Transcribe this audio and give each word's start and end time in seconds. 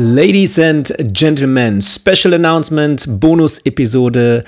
Ladies 0.00 0.60
and 0.60 0.92
Gentlemen, 1.12 1.80
Special 1.80 2.32
Announcement, 2.32 3.04
Bonus-Episode 3.18 4.44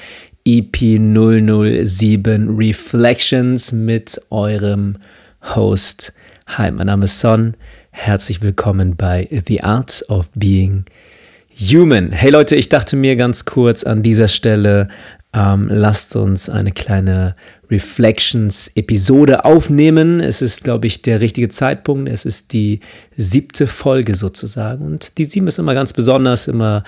EP007 0.46 2.56
Reflections 2.56 3.72
mit 3.72 4.21
eurem 4.31 4.99
Host. 5.42 6.13
Hi, 6.46 6.71
mein 6.71 6.86
Name 6.86 7.06
ist 7.06 7.18
Son. 7.18 7.56
Herzlich 7.90 8.42
willkommen 8.42 8.94
bei 8.94 9.28
The 9.44 9.64
Art 9.64 10.04
of 10.08 10.31
Being 10.36 10.85
Human. 11.58 12.12
Hey 12.12 12.30
Leute, 12.30 12.54
ich 12.54 12.69
dachte 12.69 12.94
mir 12.94 13.17
ganz 13.17 13.44
kurz 13.44 13.82
an 13.82 14.04
dieser 14.04 14.28
Stelle, 14.28 14.87
ähm, 15.33 15.69
lasst 15.71 16.16
uns 16.16 16.48
eine 16.48 16.73
kleine 16.73 17.34
Reflections-Episode 17.70 19.45
aufnehmen. 19.45 20.18
Es 20.18 20.42
ist, 20.42 20.64
glaube 20.64 20.88
ich, 20.88 21.02
der 21.02 21.20
richtige 21.20 21.48
Zeitpunkt. 21.48 22.09
Es 22.09 22.24
ist 22.24 22.52
die 22.52 22.80
siebte 23.12 23.68
Folge 23.68 24.16
sozusagen. 24.16 24.84
Und 24.84 25.18
die 25.18 25.24
sieben 25.24 25.46
ist 25.46 25.60
immer 25.60 25.74
ganz 25.74 25.92
besonders, 25.92 26.48
immer 26.48 26.82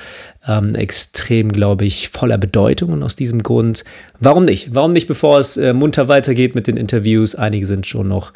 ähm, 0.47 0.75
extrem, 0.75 1.53
glaube 1.53 1.85
ich, 1.85 2.09
voller 2.09 2.39
Bedeutung. 2.39 2.91
Und 2.93 3.05
aus 3.05 3.15
diesem 3.15 3.45
Grund, 3.45 3.85
warum 4.19 4.45
nicht? 4.45 4.75
Warum 4.75 4.91
nicht, 4.91 5.07
bevor 5.07 5.39
es 5.39 5.57
äh, 5.57 5.73
munter 5.73 6.09
weitergeht 6.09 6.57
mit 6.57 6.67
den 6.67 6.77
Interviews? 6.77 7.37
Einige 7.37 7.67
sind 7.67 7.87
schon 7.87 8.09
noch 8.09 8.33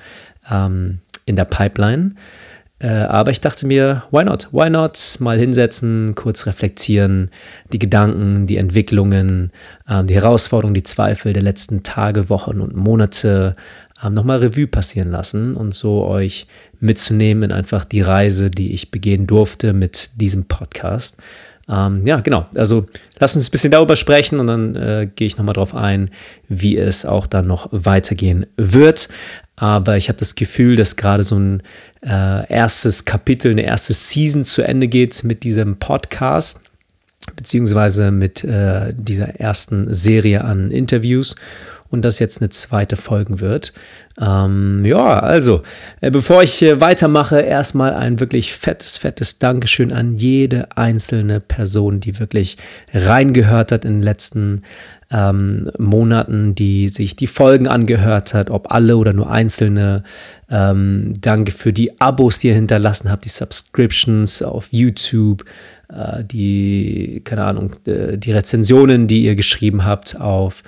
ähm, 0.48 1.00
in 1.24 1.34
der 1.34 1.46
Pipeline. 1.46 2.14
Äh, 2.78 2.88
aber 2.88 3.30
ich 3.30 3.40
dachte 3.40 3.66
mir, 3.66 4.02
why 4.10 4.24
not? 4.24 4.48
Why 4.52 4.68
not? 4.68 4.98
Mal 5.20 5.38
hinsetzen, 5.38 6.14
kurz 6.14 6.46
reflektieren, 6.46 7.30
die 7.72 7.78
Gedanken, 7.78 8.46
die 8.46 8.58
Entwicklungen, 8.58 9.50
ähm, 9.88 10.06
die 10.06 10.14
Herausforderungen, 10.14 10.74
die 10.74 10.82
Zweifel 10.82 11.32
der 11.32 11.42
letzten 11.42 11.82
Tage, 11.82 12.28
Wochen 12.28 12.60
und 12.60 12.76
Monate 12.76 13.56
ähm, 14.04 14.12
nochmal 14.12 14.38
Revue 14.38 14.66
passieren 14.66 15.10
lassen 15.10 15.54
und 15.54 15.72
so 15.72 16.04
euch 16.06 16.46
mitzunehmen 16.78 17.44
in 17.44 17.52
einfach 17.52 17.84
die 17.84 18.02
Reise, 18.02 18.50
die 18.50 18.72
ich 18.72 18.90
begehen 18.90 19.26
durfte 19.26 19.72
mit 19.72 20.10
diesem 20.20 20.44
Podcast. 20.44 21.16
Ähm, 21.68 22.06
ja, 22.06 22.20
genau. 22.20 22.46
Also 22.54 22.84
lass 23.18 23.34
uns 23.34 23.48
ein 23.48 23.50
bisschen 23.50 23.72
darüber 23.72 23.96
sprechen 23.96 24.38
und 24.38 24.46
dann 24.46 24.76
äh, 24.76 25.08
gehe 25.14 25.26
ich 25.26 25.36
nochmal 25.36 25.54
drauf 25.54 25.74
ein, 25.74 26.10
wie 26.48 26.76
es 26.76 27.04
auch 27.04 27.26
dann 27.26 27.46
noch 27.46 27.68
weitergehen 27.72 28.46
wird. 28.56 29.08
Aber 29.56 29.96
ich 29.96 30.08
habe 30.08 30.18
das 30.18 30.34
Gefühl, 30.34 30.76
dass 30.76 30.96
gerade 30.96 31.22
so 31.22 31.38
ein 31.38 31.62
äh, 32.02 32.52
erstes 32.52 33.04
Kapitel, 33.04 33.52
eine 33.52 33.62
erste 33.64 33.94
Season 33.94 34.44
zu 34.44 34.62
Ende 34.62 34.86
geht 34.86 35.24
mit 35.24 35.42
diesem 35.42 35.78
Podcast, 35.78 36.60
beziehungsweise 37.34 38.10
mit 38.10 38.44
äh, 38.44 38.92
dieser 38.94 39.40
ersten 39.40 39.92
Serie 39.92 40.44
an 40.44 40.70
Interviews 40.70 41.36
und 41.88 42.04
das 42.04 42.18
jetzt 42.18 42.40
eine 42.40 42.50
zweite 42.50 42.96
folgen 42.96 43.40
wird. 43.40 43.72
Ähm, 44.20 44.84
ja, 44.84 45.18
also, 45.18 45.62
äh, 46.00 46.10
bevor 46.10 46.42
ich 46.42 46.62
äh, 46.62 46.80
weitermache, 46.80 47.40
erstmal 47.40 47.94
ein 47.94 48.18
wirklich 48.20 48.54
fettes, 48.54 48.98
fettes 48.98 49.38
Dankeschön 49.38 49.92
an 49.92 50.16
jede 50.16 50.76
einzelne 50.76 51.40
Person, 51.40 52.00
die 52.00 52.18
wirklich 52.18 52.56
reingehört 52.92 53.72
hat 53.72 53.84
in 53.84 53.94
den 53.94 54.02
letzten 54.02 54.62
ähm, 55.10 55.70
Monaten, 55.78 56.54
die 56.54 56.88
sich 56.88 57.14
die 57.16 57.26
Folgen 57.26 57.68
angehört 57.68 58.34
hat, 58.34 58.50
ob 58.50 58.72
alle 58.72 58.96
oder 58.96 59.12
nur 59.12 59.30
einzelne. 59.30 60.02
Ähm, 60.50 61.14
danke 61.20 61.52
für 61.52 61.72
die 61.72 62.00
Abos, 62.00 62.40
die 62.40 62.48
ihr 62.48 62.54
hinterlassen 62.54 63.10
habt, 63.10 63.24
die 63.24 63.30
Subscriptions 63.30 64.42
auf 64.42 64.68
YouTube, 64.70 65.44
äh, 65.88 66.24
die, 66.24 67.22
keine 67.24 67.44
Ahnung, 67.44 67.76
äh, 67.86 68.16
die 68.18 68.32
Rezensionen, 68.32 69.06
die 69.06 69.24
ihr 69.24 69.36
geschrieben 69.36 69.84
habt 69.84 70.20
auf 70.20 70.62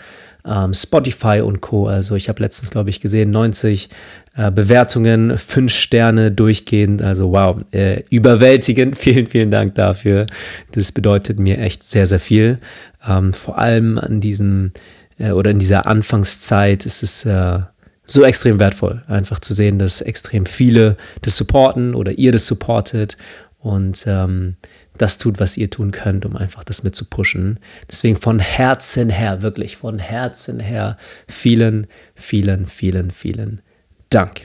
ähm, 0.48 0.72
Spotify 0.72 1.40
und 1.44 1.60
Co. 1.60 1.86
Also 1.86 2.14
ich 2.14 2.28
habe 2.28 2.42
letztens, 2.42 2.70
glaube 2.70 2.90
ich, 2.90 3.00
gesehen, 3.00 3.30
90 3.30 3.90
äh, 4.38 4.52
Bewertungen, 4.52 5.36
5 5.36 5.72
Sterne 5.72 6.30
durchgehend. 6.30 7.02
Also 7.02 7.32
wow, 7.32 7.60
äh, 7.72 8.04
überwältigend. 8.08 8.96
Vielen, 9.08 9.26
vielen 9.26 9.50
Dank 9.50 9.74
dafür. 9.74 10.26
Das 10.70 10.92
bedeutet 10.92 11.40
mir 11.40 11.58
echt 11.58 11.82
sehr, 11.82 12.06
sehr 12.06 12.20
viel. 12.20 12.58
Ähm, 13.04 13.32
vor 13.32 13.58
allem 13.58 13.98
an 13.98 14.20
diesem 14.20 14.70
äh, 15.18 15.32
oder 15.32 15.50
in 15.50 15.58
dieser 15.58 15.88
Anfangszeit 15.88 16.86
ist 16.86 17.02
es 17.02 17.24
äh, 17.24 17.58
so 18.04 18.22
extrem 18.22 18.60
wertvoll, 18.60 19.02
einfach 19.08 19.40
zu 19.40 19.54
sehen, 19.54 19.80
dass 19.80 20.00
extrem 20.02 20.46
viele 20.46 20.96
das 21.22 21.36
supporten 21.36 21.96
oder 21.96 22.12
ihr 22.12 22.30
das 22.30 22.46
supportet 22.46 23.16
und 23.58 24.04
ähm, 24.06 24.54
das 24.96 25.18
tut, 25.18 25.40
was 25.40 25.56
ihr 25.56 25.68
tun 25.68 25.90
könnt, 25.90 26.24
um 26.24 26.36
einfach 26.36 26.62
das 26.62 26.84
mit 26.84 26.94
zu 26.94 27.06
pushen. 27.06 27.58
Deswegen 27.90 28.16
von 28.16 28.38
Herzen 28.38 29.10
her, 29.10 29.42
wirklich 29.42 29.76
von 29.76 29.98
Herzen 29.98 30.60
her, 30.60 30.96
vielen, 31.26 31.88
vielen, 32.14 32.68
vielen, 32.68 33.10
vielen 33.10 33.62
Dank. 34.10 34.42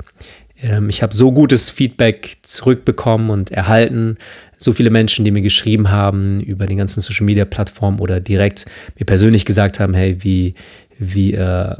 Ähm, 0.61 0.89
ich 0.89 1.03
habe 1.03 1.13
so 1.13 1.31
gutes 1.31 1.71
Feedback 1.71 2.37
zurückbekommen 2.41 3.29
und 3.29 3.51
erhalten. 3.51 4.17
So 4.57 4.73
viele 4.73 4.89
Menschen, 4.89 5.25
die 5.25 5.31
mir 5.31 5.41
geschrieben 5.41 5.91
haben 5.91 6.39
über 6.39 6.67
die 6.67 6.75
ganzen 6.75 7.01
Social 7.01 7.25
Media 7.25 7.45
Plattformen 7.45 7.99
oder 7.99 8.19
direkt 8.19 8.65
mir 8.97 9.05
persönlich 9.05 9.45
gesagt 9.45 9.79
haben, 9.79 9.93
hey, 9.93 10.17
wie, 10.23 10.55
wie 10.97 11.33
äh, 11.33 11.75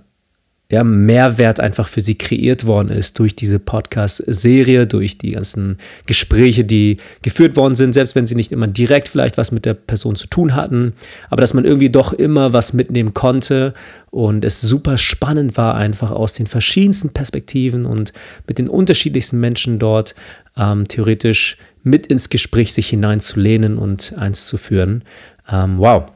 ja, 0.74 0.84
Mehrwert 0.84 1.60
einfach 1.60 1.88
für 1.88 2.02
sie 2.02 2.18
kreiert 2.18 2.66
worden 2.66 2.90
ist 2.90 3.20
durch 3.20 3.36
diese 3.36 3.60
Podcast-Serie, 3.60 4.88
durch 4.88 5.20
die 5.20 5.32
ganzen 5.32 5.78
Gespräche, 6.08 6.64
die 6.64 6.98
geführt 7.22 7.56
worden 7.56 7.76
sind, 7.76 7.94
selbst 7.94 8.16
wenn 8.16 8.26
sie 8.26 8.34
nicht 8.34 8.52
immer 8.52 8.66
direkt 8.66 9.08
vielleicht 9.08 9.38
was 9.38 9.52
mit 9.52 9.66
der 9.66 9.76
Person 9.76 10.16
zu 10.16 10.26
tun 10.26 10.56
hatten, 10.56 10.94
aber 11.30 11.42
dass 11.42 11.54
man 11.54 11.64
irgendwie 11.64 11.92
doch 11.92 12.12
immer 12.12 12.54
was 12.54 12.74
mitnehmen 12.74 13.14
konnte 13.14 13.76
und 14.10 14.44
es 14.44 14.62
super 14.62 14.98
spannend 14.98 15.58
war, 15.58 15.76
einfach 15.76 16.10
aus 16.10 16.34
den 16.34 16.48
verschiedensten 16.48 17.12
Perspektiven 17.12 17.86
und 17.86 18.12
mit 18.48 18.58
den 18.58 18.68
unterschiedlichsten 18.68 19.40
Menschen 19.40 19.78
dort 19.78 20.16
ähm, 20.58 20.88
theoretisch 20.88 21.58
mit 21.84 22.08
ins 22.08 22.30
Gespräch 22.30 22.74
sich 22.74 22.90
hineinzulehnen 22.90 23.78
und 23.78 24.16
eins 24.18 24.48
zu 24.48 24.58
führen. 24.58 25.04
Ähm, 25.52 25.78
wow. 25.78 26.08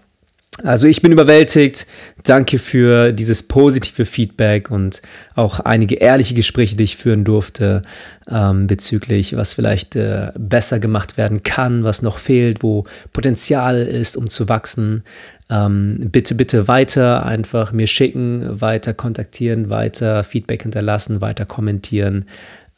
Also 0.63 0.87
ich 0.87 1.01
bin 1.01 1.11
überwältigt. 1.11 1.85
Danke 2.23 2.57
für 2.57 3.11
dieses 3.11 3.43
positive 3.43 4.05
Feedback 4.05 4.71
und 4.71 5.01
auch 5.35 5.59
einige 5.59 5.95
ehrliche 5.95 6.33
Gespräche, 6.33 6.75
die 6.75 6.85
ich 6.85 6.97
führen 6.97 7.23
durfte 7.23 7.83
ähm, 8.29 8.65
bezüglich, 8.65 9.35
was 9.35 9.53
vielleicht 9.53 9.95
äh, 9.95 10.31
besser 10.37 10.79
gemacht 10.79 11.17
werden 11.17 11.43
kann, 11.43 11.83
was 11.83 12.01
noch 12.01 12.17
fehlt, 12.17 12.63
wo 12.63 12.85
Potenzial 13.13 13.77
ist, 13.77 14.17
um 14.17 14.29
zu 14.29 14.49
wachsen. 14.49 15.03
Ähm, 15.49 16.09
bitte, 16.11 16.33
bitte 16.33 16.67
weiter 16.67 17.25
einfach 17.25 17.71
mir 17.71 17.87
schicken, 17.87 18.59
weiter 18.59 18.93
kontaktieren, 18.93 19.69
weiter 19.69 20.23
Feedback 20.23 20.63
hinterlassen, 20.63 21.21
weiter 21.21 21.45
kommentieren. 21.45 22.25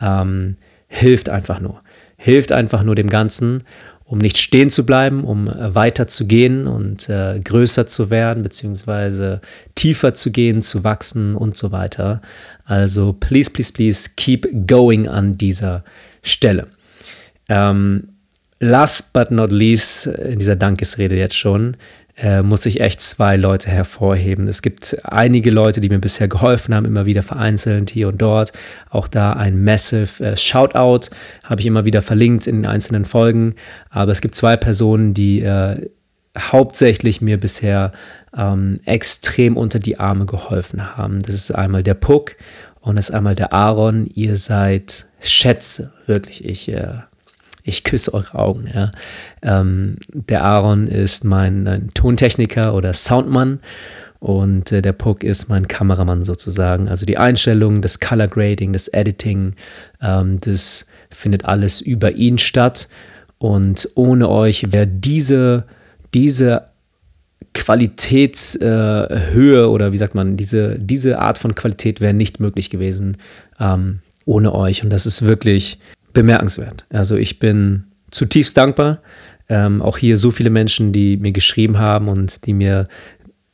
Ähm, 0.01 0.57
hilft 0.87 1.29
einfach 1.29 1.61
nur. 1.61 1.81
Hilft 2.17 2.51
einfach 2.51 2.83
nur 2.83 2.95
dem 2.95 3.07
Ganzen 3.07 3.63
um 4.09 4.17
nicht 4.17 4.39
stehen 4.39 4.71
zu 4.71 4.87
bleiben, 4.87 5.23
um 5.23 5.47
äh, 5.47 5.75
weiter 5.75 6.07
zu 6.07 6.25
gehen 6.25 6.65
und 6.65 7.07
äh, 7.09 7.39
größer 7.39 7.85
zu 7.85 8.09
werden, 8.09 8.41
beziehungsweise 8.41 9.39
tiefer 9.75 10.15
zu 10.15 10.31
gehen, 10.31 10.63
zu 10.63 10.83
wachsen 10.83 11.35
und 11.35 11.55
so 11.55 11.71
weiter. 11.71 12.19
Also 12.65 13.13
please, 13.13 13.51
please, 13.51 13.71
please 13.71 14.09
keep 14.15 14.47
going 14.67 15.07
an 15.07 15.37
dieser 15.37 15.83
Stelle. 16.23 16.65
Ähm, 17.49 18.09
last 18.59 19.13
but 19.13 19.29
not 19.29 19.51
least, 19.51 20.07
in 20.07 20.39
dieser 20.39 20.55
Dankesrede 20.55 21.15
jetzt 21.15 21.37
schon, 21.37 21.77
äh, 22.21 22.41
muss 22.41 22.65
ich 22.65 22.81
echt 22.81 23.01
zwei 23.01 23.37
Leute 23.37 23.69
hervorheben. 23.69 24.47
Es 24.47 24.61
gibt 24.61 24.97
einige 25.03 25.51
Leute, 25.51 25.79
die 25.79 25.89
mir 25.89 25.99
bisher 25.99 26.27
geholfen 26.27 26.75
haben, 26.75 26.85
immer 26.85 27.05
wieder 27.05 27.23
vereinzelt 27.23 27.89
hier 27.89 28.09
und 28.09 28.21
dort. 28.21 28.51
Auch 28.89 29.07
da 29.07 29.33
ein 29.33 29.63
massive 29.63 30.23
äh, 30.23 30.37
Shoutout 30.37 31.09
habe 31.43 31.61
ich 31.61 31.65
immer 31.65 31.85
wieder 31.85 32.01
verlinkt 32.01 32.47
in 32.47 32.57
den 32.57 32.65
einzelnen 32.65 33.05
Folgen. 33.05 33.55
Aber 33.89 34.11
es 34.11 34.21
gibt 34.21 34.35
zwei 34.35 34.57
Personen, 34.57 35.13
die 35.13 35.41
äh, 35.41 35.89
hauptsächlich 36.37 37.21
mir 37.21 37.37
bisher 37.37 37.91
ähm, 38.35 38.79
extrem 38.85 39.57
unter 39.57 39.79
die 39.79 39.99
Arme 39.99 40.25
geholfen 40.25 40.97
haben. 40.97 41.21
Das 41.21 41.35
ist 41.35 41.51
einmal 41.51 41.83
der 41.83 41.95
Puck 41.95 42.35
und 42.81 42.97
das 42.97 43.09
ist 43.09 43.15
einmal 43.15 43.35
der 43.35 43.53
Aaron. 43.53 44.07
Ihr 44.13 44.35
seid 44.35 45.05
Schätze, 45.21 45.93
wirklich. 46.05 46.45
Ich 46.45 46.71
äh, 46.71 46.99
ich 47.63 47.83
küsse 47.83 48.13
eure 48.13 48.37
Augen. 48.37 48.69
Ja. 48.73 48.91
Ähm, 49.41 49.97
der 50.13 50.43
Aaron 50.43 50.87
ist 50.87 51.23
mein 51.23 51.89
Tontechniker 51.93 52.73
oder 52.73 52.93
Soundmann 52.93 53.59
und 54.19 54.71
äh, 54.71 54.81
der 54.81 54.93
Puck 54.93 55.23
ist 55.23 55.49
mein 55.49 55.67
Kameramann 55.67 56.23
sozusagen. 56.23 56.89
Also 56.89 57.05
die 57.05 57.17
Einstellung, 57.17 57.81
das 57.81 57.99
Color 57.99 58.27
Grading, 58.27 58.73
das 58.73 58.89
Editing, 58.89 59.53
ähm, 60.01 60.39
das 60.41 60.85
findet 61.09 61.45
alles 61.45 61.81
über 61.81 62.11
ihn 62.11 62.37
statt. 62.37 62.89
Und 63.37 63.89
ohne 63.95 64.29
euch 64.29 64.73
wäre 64.73 64.87
diese, 64.87 65.63
diese 66.13 66.63
Qualitätshöhe 67.53 69.61
äh, 69.61 69.65
oder 69.65 69.93
wie 69.93 69.97
sagt 69.97 70.15
man, 70.15 70.35
diese, 70.35 70.77
diese 70.77 71.19
Art 71.19 71.37
von 71.37 71.55
Qualität 71.55 72.01
wäre 72.01 72.13
nicht 72.13 72.41
möglich 72.41 72.69
gewesen 72.69 73.17
ähm, 73.59 73.99
ohne 74.25 74.53
euch. 74.53 74.83
Und 74.83 74.89
das 74.89 75.05
ist 75.05 75.21
wirklich 75.21 75.79
bemerkenswert. 76.13 76.85
Also 76.89 77.15
ich 77.15 77.39
bin 77.39 77.85
zutiefst 78.11 78.57
dankbar. 78.57 79.01
Ähm, 79.47 79.81
auch 79.81 79.97
hier 79.97 80.15
so 80.17 80.31
viele 80.31 80.49
Menschen, 80.49 80.91
die 80.91 81.17
mir 81.17 81.31
geschrieben 81.31 81.79
haben 81.79 82.07
und 82.07 82.45
die 82.45 82.53
mir 82.53 82.87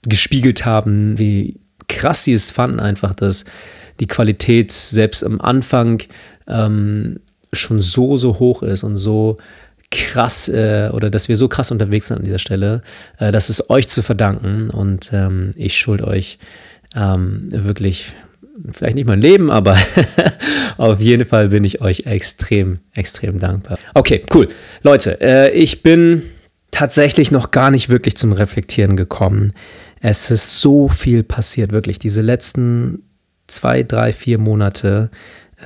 gespiegelt 0.03 0.65
haben, 0.65 1.17
wie 1.17 1.59
krass 1.87 2.23
sie 2.25 2.33
es 2.33 2.51
fanden, 2.51 2.79
einfach, 2.79 3.15
dass 3.15 3.45
die 3.99 4.07
Qualität 4.07 4.71
selbst 4.71 5.23
am 5.23 5.39
Anfang 5.39 6.03
ähm, 6.47 7.19
schon 7.53 7.79
so, 7.79 8.17
so 8.17 8.39
hoch 8.39 8.61
ist 8.61 8.83
und 8.83 8.97
so 8.97 9.37
krass 9.91 10.49
äh, 10.49 10.89
oder 10.91 11.09
dass 11.09 11.29
wir 11.29 11.37
so 11.37 11.47
krass 11.47 11.71
unterwegs 11.71 12.07
sind 12.07 12.17
an 12.17 12.23
dieser 12.23 12.39
Stelle. 12.39 12.81
Äh, 13.17 13.31
das 13.31 13.49
ist 13.49 13.69
euch 13.69 13.87
zu 13.87 14.03
verdanken 14.03 14.69
und 14.69 15.11
ähm, 15.13 15.51
ich 15.55 15.77
schuld 15.77 16.01
euch 16.01 16.39
ähm, 16.95 17.41
wirklich 17.51 18.13
vielleicht 18.71 18.95
nicht 18.95 19.07
mein 19.07 19.21
Leben, 19.21 19.51
aber 19.51 19.77
auf 20.77 20.99
jeden 20.99 21.25
Fall 21.25 21.49
bin 21.49 21.63
ich 21.63 21.81
euch 21.81 22.05
extrem, 22.05 22.79
extrem 22.93 23.39
dankbar. 23.39 23.77
Okay, 23.93 24.23
cool. 24.33 24.47
Leute, 24.83 25.19
äh, 25.21 25.51
ich 25.51 25.83
bin 25.83 26.23
tatsächlich 26.71 27.31
noch 27.31 27.51
gar 27.51 27.71
nicht 27.71 27.89
wirklich 27.89 28.17
zum 28.17 28.33
Reflektieren 28.33 28.97
gekommen. 28.97 29.53
Es 30.01 30.29
ist 30.31 30.61
so 30.61 30.87
viel 30.87 31.23
passiert, 31.23 31.71
wirklich. 31.71 31.99
Diese 31.99 32.21
letzten 32.21 33.03
zwei, 33.47 33.83
drei, 33.83 34.13
vier 34.13 34.37
Monate. 34.37 35.09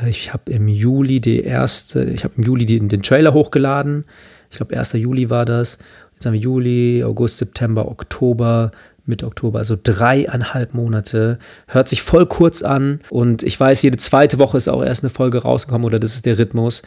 Äh, 0.01 0.09
ich 0.09 0.33
habe 0.33 0.51
im 0.51 0.67
Juli 0.67 1.19
die 1.19 1.41
erste, 1.41 2.03
ich 2.03 2.23
habe 2.23 2.35
im 2.37 2.43
Juli 2.43 2.65
den, 2.65 2.89
den 2.89 3.03
Trailer 3.03 3.33
hochgeladen. 3.33 4.05
Ich 4.51 4.57
glaube, 4.57 4.77
1. 4.77 4.93
Juli 4.93 5.29
war 5.29 5.45
das. 5.45 5.77
Jetzt 6.13 6.25
haben 6.25 6.33
wir 6.33 6.39
Juli, 6.39 7.03
August, 7.03 7.37
September, 7.37 7.87
Oktober, 7.87 8.71
Mitte 9.09 9.25
Oktober, 9.25 9.59
also 9.59 9.77
dreieinhalb 9.81 10.73
Monate. 10.73 11.39
Hört 11.67 11.89
sich 11.89 12.01
voll 12.01 12.25
kurz 12.25 12.61
an 12.61 13.01
und 13.09 13.43
ich 13.43 13.59
weiß, 13.59 13.81
jede 13.81 13.97
zweite 13.97 14.39
Woche 14.39 14.57
ist 14.57 14.69
auch 14.69 14.83
erst 14.83 15.03
eine 15.03 15.09
Folge 15.09 15.39
rausgekommen 15.39 15.85
oder 15.85 15.99
das 15.99 16.15
ist 16.15 16.25
der 16.25 16.39
Rhythmus. 16.39 16.83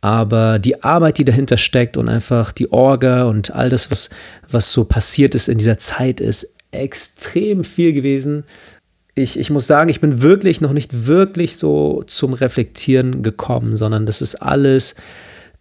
Aber 0.00 0.58
die 0.58 0.82
Arbeit, 0.82 1.18
die 1.18 1.24
dahinter 1.24 1.56
steckt 1.56 1.96
und 1.96 2.08
einfach 2.08 2.52
die 2.52 2.70
Orga 2.72 3.24
und 3.24 3.54
all 3.54 3.70
das, 3.70 3.90
was, 3.90 4.10
was 4.50 4.72
so 4.72 4.84
passiert 4.84 5.34
ist 5.34 5.48
in 5.48 5.58
dieser 5.58 5.78
Zeit, 5.78 6.20
ist 6.20 6.54
extrem 6.72 7.64
viel 7.64 7.92
gewesen. 7.92 8.44
Ich, 9.14 9.38
ich 9.38 9.48
muss 9.48 9.66
sagen, 9.66 9.88
ich 9.88 10.00
bin 10.00 10.20
wirklich 10.20 10.60
noch 10.60 10.72
nicht 10.72 11.06
wirklich 11.06 11.56
so 11.56 12.02
zum 12.06 12.34
Reflektieren 12.34 13.22
gekommen, 13.22 13.76
sondern 13.76 14.06
das 14.06 14.20
ist 14.20 14.36
alles 14.36 14.94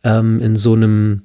ähm, 0.04 0.42
in 0.42 0.56
so 0.56 0.74
einem, 0.74 1.22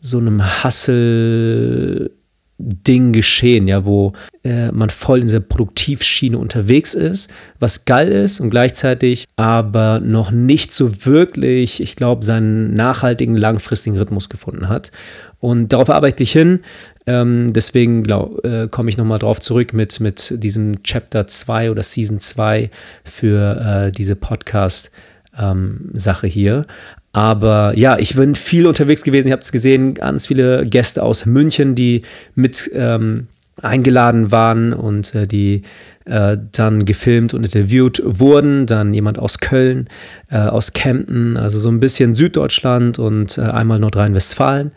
so 0.00 0.18
einem 0.18 0.42
Hassel 0.62 2.12
Ding 2.60 3.12
geschehen, 3.12 3.66
ja, 3.68 3.84
wo 3.84 4.12
äh, 4.42 4.72
man 4.72 4.88
voll 4.88 5.20
in 5.20 5.26
dieser 5.26 5.40
Produktivschiene 5.40 6.38
unterwegs 6.38 6.94
ist, 6.94 7.30
was 7.58 7.84
geil 7.84 8.10
ist 8.10 8.40
und 8.40 8.50
gleichzeitig 8.50 9.26
aber 9.36 10.00
noch 10.00 10.30
nicht 10.30 10.72
so 10.72 11.04
wirklich, 11.04 11.82
ich 11.82 11.94
glaube, 11.94 12.24
seinen 12.24 12.74
nachhaltigen, 12.74 13.36
langfristigen 13.36 13.98
Rhythmus 13.98 14.30
gefunden 14.30 14.68
hat. 14.68 14.92
Und 15.40 15.72
darauf 15.72 15.90
arbeite 15.90 16.22
ich 16.22 16.32
hin. 16.32 16.60
Ähm, 17.06 17.52
deswegen 17.52 18.04
äh, 18.44 18.68
komme 18.70 18.88
ich 18.88 18.96
nochmal 18.96 19.18
drauf 19.18 19.40
zurück 19.40 19.72
mit, 19.72 20.00
mit 20.00 20.42
diesem 20.42 20.82
Chapter 20.84 21.26
2 21.26 21.70
oder 21.70 21.82
Season 21.82 22.18
2 22.18 22.70
für 23.04 23.88
äh, 23.88 23.92
diese 23.92 24.16
Podcast-Sache 24.16 26.26
ähm, 26.26 26.32
hier. 26.32 26.66
Aber 27.12 27.76
ja, 27.76 27.98
ich 27.98 28.14
bin 28.14 28.36
viel 28.36 28.66
unterwegs 28.66 29.02
gewesen. 29.02 29.28
Ihr 29.28 29.32
habt 29.32 29.44
es 29.44 29.52
gesehen, 29.52 29.94
ganz 29.94 30.28
viele 30.28 30.64
Gäste 30.64 31.02
aus 31.02 31.26
München, 31.26 31.74
die 31.74 32.02
mit 32.34 32.70
ähm, 32.72 33.26
eingeladen 33.62 34.30
waren 34.30 34.72
und 34.72 35.14
äh, 35.14 35.26
die 35.26 35.62
äh, 36.04 36.36
dann 36.52 36.84
gefilmt 36.84 37.34
und 37.34 37.44
interviewt 37.44 38.02
wurden. 38.04 38.66
Dann 38.66 38.92
jemand 38.92 39.18
aus 39.18 39.38
Köln, 39.38 39.88
äh, 40.30 40.38
aus 40.38 40.72
Kempten, 40.72 41.36
also 41.36 41.58
so 41.58 41.70
ein 41.70 41.80
bisschen 41.80 42.14
Süddeutschland 42.14 42.98
und 42.98 43.38
äh, 43.38 43.42
einmal 43.42 43.78
Nordrhein-Westfalen. 43.78 44.72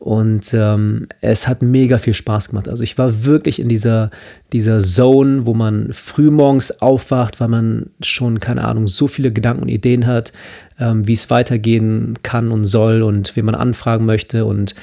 Und 0.00 0.54
ähm, 0.54 1.08
es 1.20 1.46
hat 1.46 1.60
mega 1.60 1.98
viel 1.98 2.14
Spaß 2.14 2.48
gemacht. 2.48 2.68
Also 2.68 2.82
ich 2.82 2.96
war 2.96 3.26
wirklich 3.26 3.60
in 3.60 3.68
dieser, 3.68 4.10
dieser 4.50 4.80
Zone, 4.80 5.44
wo 5.44 5.52
man 5.52 5.92
frühmorgens 5.92 6.80
aufwacht, 6.80 7.38
weil 7.38 7.48
man 7.48 7.90
schon, 8.02 8.40
keine 8.40 8.64
Ahnung, 8.64 8.88
so 8.88 9.08
viele 9.08 9.30
Gedanken 9.30 9.64
und 9.64 9.68
Ideen 9.68 10.06
hat, 10.06 10.32
ähm, 10.80 11.06
wie 11.06 11.12
es 11.12 11.30
weitergehen 11.30 12.14
kann 12.22 12.50
und 12.50 12.64
soll 12.64 13.02
und 13.02 13.36
wen 13.36 13.44
man 13.44 13.54
anfragen 13.54 14.06
möchte 14.06 14.44
und 14.44 14.74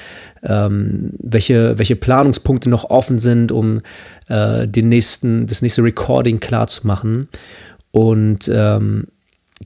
ähm, 0.42 1.10
welche, 1.18 1.78
welche 1.78 1.96
Planungspunkte 1.96 2.70
noch 2.70 2.88
offen 2.88 3.18
sind, 3.18 3.52
um 3.52 3.80
äh, 4.28 4.66
den 4.66 4.88
nächsten, 4.88 5.46
das 5.46 5.60
nächste 5.60 5.82
Recording 5.82 6.40
klar 6.40 6.68
zu 6.68 6.86
machen. 6.86 7.28
Und 7.90 8.50
ähm, 8.52 9.08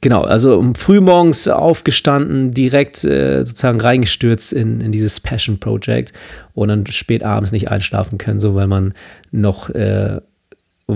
genau, 0.00 0.22
also 0.22 0.58
um 0.58 0.74
frühmorgens 0.74 1.48
aufgestanden, 1.48 2.52
direkt 2.52 3.04
äh, 3.04 3.44
sozusagen 3.44 3.80
reingestürzt 3.80 4.52
in, 4.52 4.80
in 4.80 4.92
dieses 4.92 5.20
Passion 5.20 5.58
Project 5.58 6.12
und 6.54 6.68
dann 6.68 6.86
spät 6.86 7.22
abends 7.22 7.52
nicht 7.52 7.70
einschlafen 7.70 8.18
können, 8.18 8.40
so 8.40 8.54
weil 8.54 8.66
man 8.66 8.94
noch, 9.30 9.70
äh, 9.70 10.20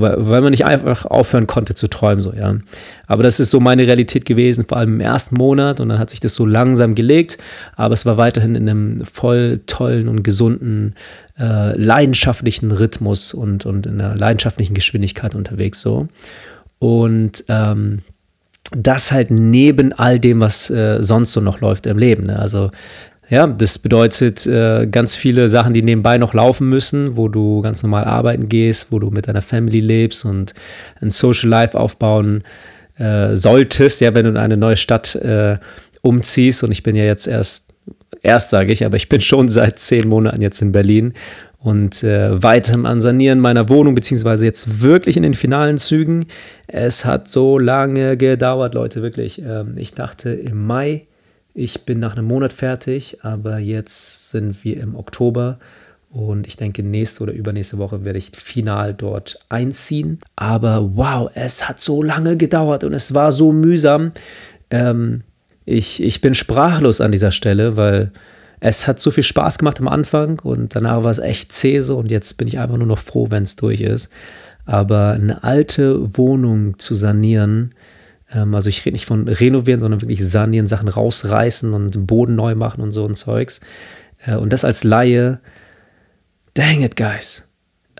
weil, 0.01 0.29
weil 0.29 0.41
man 0.41 0.51
nicht 0.51 0.65
einfach 0.65 1.05
aufhören 1.05 1.47
konnte 1.47 1.75
zu 1.75 1.89
träumen, 1.89 2.23
so, 2.23 2.33
ja. 2.33 2.57
Aber 3.07 3.23
das 3.23 3.41
ist 3.41 3.51
so 3.51 3.61
meine 3.61 3.87
Realität 3.87 4.25
gewesen, 4.25 4.65
vor 4.67 4.79
allem 4.79 4.95
im 4.95 5.01
ersten 5.01 5.37
Monat 5.37 5.81
und 5.81 5.89
dann 5.89 5.99
hat 5.99 6.11
sich 6.11 6.21
das 6.21 6.35
so 6.35 6.45
langsam 6.45 6.95
gelegt, 6.95 7.39
aber 7.77 7.95
es 7.95 8.07
war 8.07 8.17
weiterhin 8.17 8.55
in 8.55 8.69
einem 8.69 9.05
voll 9.05 9.61
tollen 9.67 10.09
und 10.09 10.23
gesunden, 10.23 10.95
äh, 11.39 11.77
leidenschaftlichen 11.77 12.73
Rhythmus 12.73 13.35
und, 13.35 13.67
und 13.67 13.87
in 13.87 14.01
einer 14.01 14.17
leidenschaftlichen 14.17 14.75
Geschwindigkeit 14.75 15.35
unterwegs, 15.35 15.81
so. 15.81 16.09
Und 16.79 17.45
ähm, 17.49 18.03
das 18.73 19.13
halt 19.13 19.31
neben 19.31 19.93
all 19.93 20.19
dem, 20.19 20.41
was 20.41 20.71
äh, 20.71 20.99
sonst 21.01 21.33
so 21.33 21.41
noch 21.41 21.61
läuft 21.61 21.87
im 21.87 21.99
Leben. 21.99 22.27
Ne? 22.27 22.39
Also 22.39 22.71
ja, 23.29 23.47
das 23.47 23.79
bedeutet 23.79 24.47
äh, 24.47 24.87
ganz 24.87 25.17
viele 25.17 25.49
Sachen, 25.49 25.75
die 25.75 25.83
nebenbei 25.83 26.17
noch 26.17 26.33
laufen 26.33 26.69
müssen, 26.69 27.17
wo 27.17 27.29
du 27.29 27.61
ganz 27.61 27.83
normal 27.83 28.05
arbeiten 28.05 28.49
gehst, 28.49 28.93
wo 28.93 29.01
du 29.01 29.11
mit 29.11 29.27
deiner 29.27 29.43
Family 29.43 29.81
lebst 29.81 30.25
und 30.25 30.55
ein 31.01 31.11
Social 31.11 31.49
Life 31.49 31.79
aufbauen 31.79 32.45
äh, 32.99 33.35
solltest, 33.35 34.01
ja, 34.01 34.15
wenn 34.15 34.25
du 34.25 34.31
in 34.31 34.37
eine 34.37 34.57
neue 34.57 34.77
Stadt 34.77 35.17
äh, 35.17 35.57
umziehst. 36.03 36.63
Und 36.63 36.71
ich 36.71 36.85
bin 36.85 36.95
ja 36.95 37.05
jetzt 37.05 37.27
erst, 37.27 37.75
erst 38.23 38.51
sage 38.51 38.73
ich, 38.73 38.85
aber 38.85 38.97
ich 38.97 39.09
bin 39.09 39.21
schon 39.21 39.49
seit 39.49 39.79
zehn 39.79 40.09
Monaten 40.09 40.41
jetzt 40.41 40.63
in 40.63 40.71
Berlin 40.71 41.13
und 41.59 42.05
äh, 42.05 42.41
weiterem 42.41 42.87
an 42.87 43.01
Sanieren 43.01 43.41
meiner 43.41 43.69
Wohnung, 43.69 43.97
beziehungsweise 43.97 44.47
jetzt 44.47 44.83
wirklich 44.83 45.17
in 45.17 45.25
den 45.25 45.35
finalen 45.35 45.79
Zügen. 45.79 46.27
Es 46.69 47.05
hat 47.05 47.29
so 47.29 47.59
lange 47.59 48.17
gedauert, 48.17 48.75
Leute, 48.75 49.03
wirklich. 49.03 49.43
Ähm, 49.43 49.75
ich 49.77 49.95
dachte 49.95 50.31
im 50.31 50.65
Mai, 50.65 51.07
ich 51.57 51.87
bin 51.87 52.01
nach 52.01 52.13
einem 52.13 52.27
Monat 52.27 52.53
fertig, 52.53 53.19
aber 53.23 53.59
jetzt 53.59 54.31
sind 54.31 54.63
wir 54.63 54.79
im 54.79 54.95
Oktober 54.95 55.59
und 56.11 56.47
ich 56.47 56.59
denke, 56.59 56.83
nächste 56.83 57.23
oder 57.23 57.33
übernächste 57.33 57.79
Woche 57.79 58.05
werde 58.05 58.19
ich 58.19 58.31
final 58.37 58.93
dort 58.93 59.41
einziehen. 59.49 60.21
Aber 60.37 60.97
wow, 60.97 61.31
es 61.35 61.67
hat 61.67 61.81
so 61.81 62.03
lange 62.03 62.37
gedauert 62.37 62.85
und 62.85 62.93
es 62.93 63.15
war 63.15 63.33
so 63.33 63.53
mühsam. 63.53 64.13
Ähm, 64.71 65.23
ich, 65.65 66.03
ich 66.03 66.21
bin 66.21 66.35
sprachlos 66.35 67.01
an 67.01 67.11
dieser 67.11 67.31
Stelle, 67.31 67.79
weil 67.79 68.13
es 68.61 68.87
hat 68.87 69.01
so 69.01 69.11
viel 69.11 69.25
Spaß 69.25 69.57
gemacht 69.57 69.81
am 69.81 69.89
Anfang 69.89 70.39
und 70.41 70.77
danach 70.77 71.05
war 71.05 71.11
es 71.11 71.19
echt 71.19 71.53
zäh 71.53 71.81
so 71.81 71.97
und 71.97 72.11
jetzt 72.11 72.37
bin 72.37 72.49
ich 72.49 72.59
einfach 72.59 72.77
nur 72.77 72.87
noch 72.87 72.99
froh, 72.99 73.29
wenn 73.31 73.45
es 73.45 73.57
durch 73.57 73.81
ist. 73.81 74.11
Aber 74.67 75.13
eine 75.13 75.43
alte 75.43 76.19
Wohnung 76.19 76.79
zu 76.79 76.95
sanieren, 76.95 77.71
also 78.39 78.69
ich 78.69 78.85
rede 78.85 78.95
nicht 78.95 79.07
von 79.07 79.29
renovieren, 79.29 79.81
sondern 79.81 80.01
wirklich 80.01 80.27
sanieren, 80.27 80.67
Sachen 80.67 80.89
rausreißen 80.89 81.73
und 81.73 81.95
den 81.95 82.07
Boden 82.07 82.35
neu 82.35 82.55
machen 82.55 82.81
und 82.81 82.93
so 82.93 83.07
ein 83.07 83.15
Zeugs. 83.15 83.61
Äh, 84.25 84.37
und 84.37 84.53
das 84.53 84.65
als 84.65 84.85
Laie, 84.85 85.41
dang 86.55 86.83
it, 86.83 86.97
guys. 86.97 87.49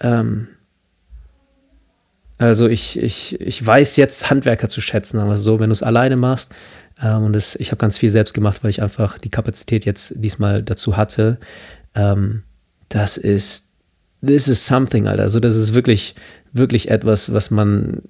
Ähm, 0.01 0.49
also 2.39 2.69
ich, 2.69 2.99
ich, 2.99 3.41
ich 3.41 3.65
weiß 3.65 3.97
jetzt 3.97 4.31
Handwerker 4.31 4.69
zu 4.69 4.81
schätzen, 4.81 5.19
aber 5.19 5.37
so, 5.37 5.59
wenn 5.59 5.71
du 5.71 5.73
es 5.73 5.83
alleine 5.83 6.17
machst, 6.17 6.53
ähm, 7.03 7.25
und 7.25 7.33
das, 7.33 7.55
ich 7.57 7.71
habe 7.71 7.79
ganz 7.79 7.99
viel 7.99 8.11
selbst 8.11 8.35
gemacht, 8.35 8.63
weil 8.63 8.71
ich 8.71 8.83
einfach 8.83 9.19
die 9.19 9.31
Kapazität 9.31 9.85
jetzt 9.85 10.15
diesmal 10.17 10.63
dazu 10.63 10.97
hatte. 10.97 11.39
Ähm, 11.95 12.43
das 12.89 13.17
ist, 13.17 13.71
this 14.25 14.49
is 14.49 14.67
something, 14.67 15.07
Alter. 15.07 15.23
Also 15.23 15.41
das 15.41 15.57
ist 15.57 15.75
wirklich, 15.75 16.15
wirklich 16.53 16.91
etwas, 16.91 17.33
was 17.33 17.51
man 17.51 18.03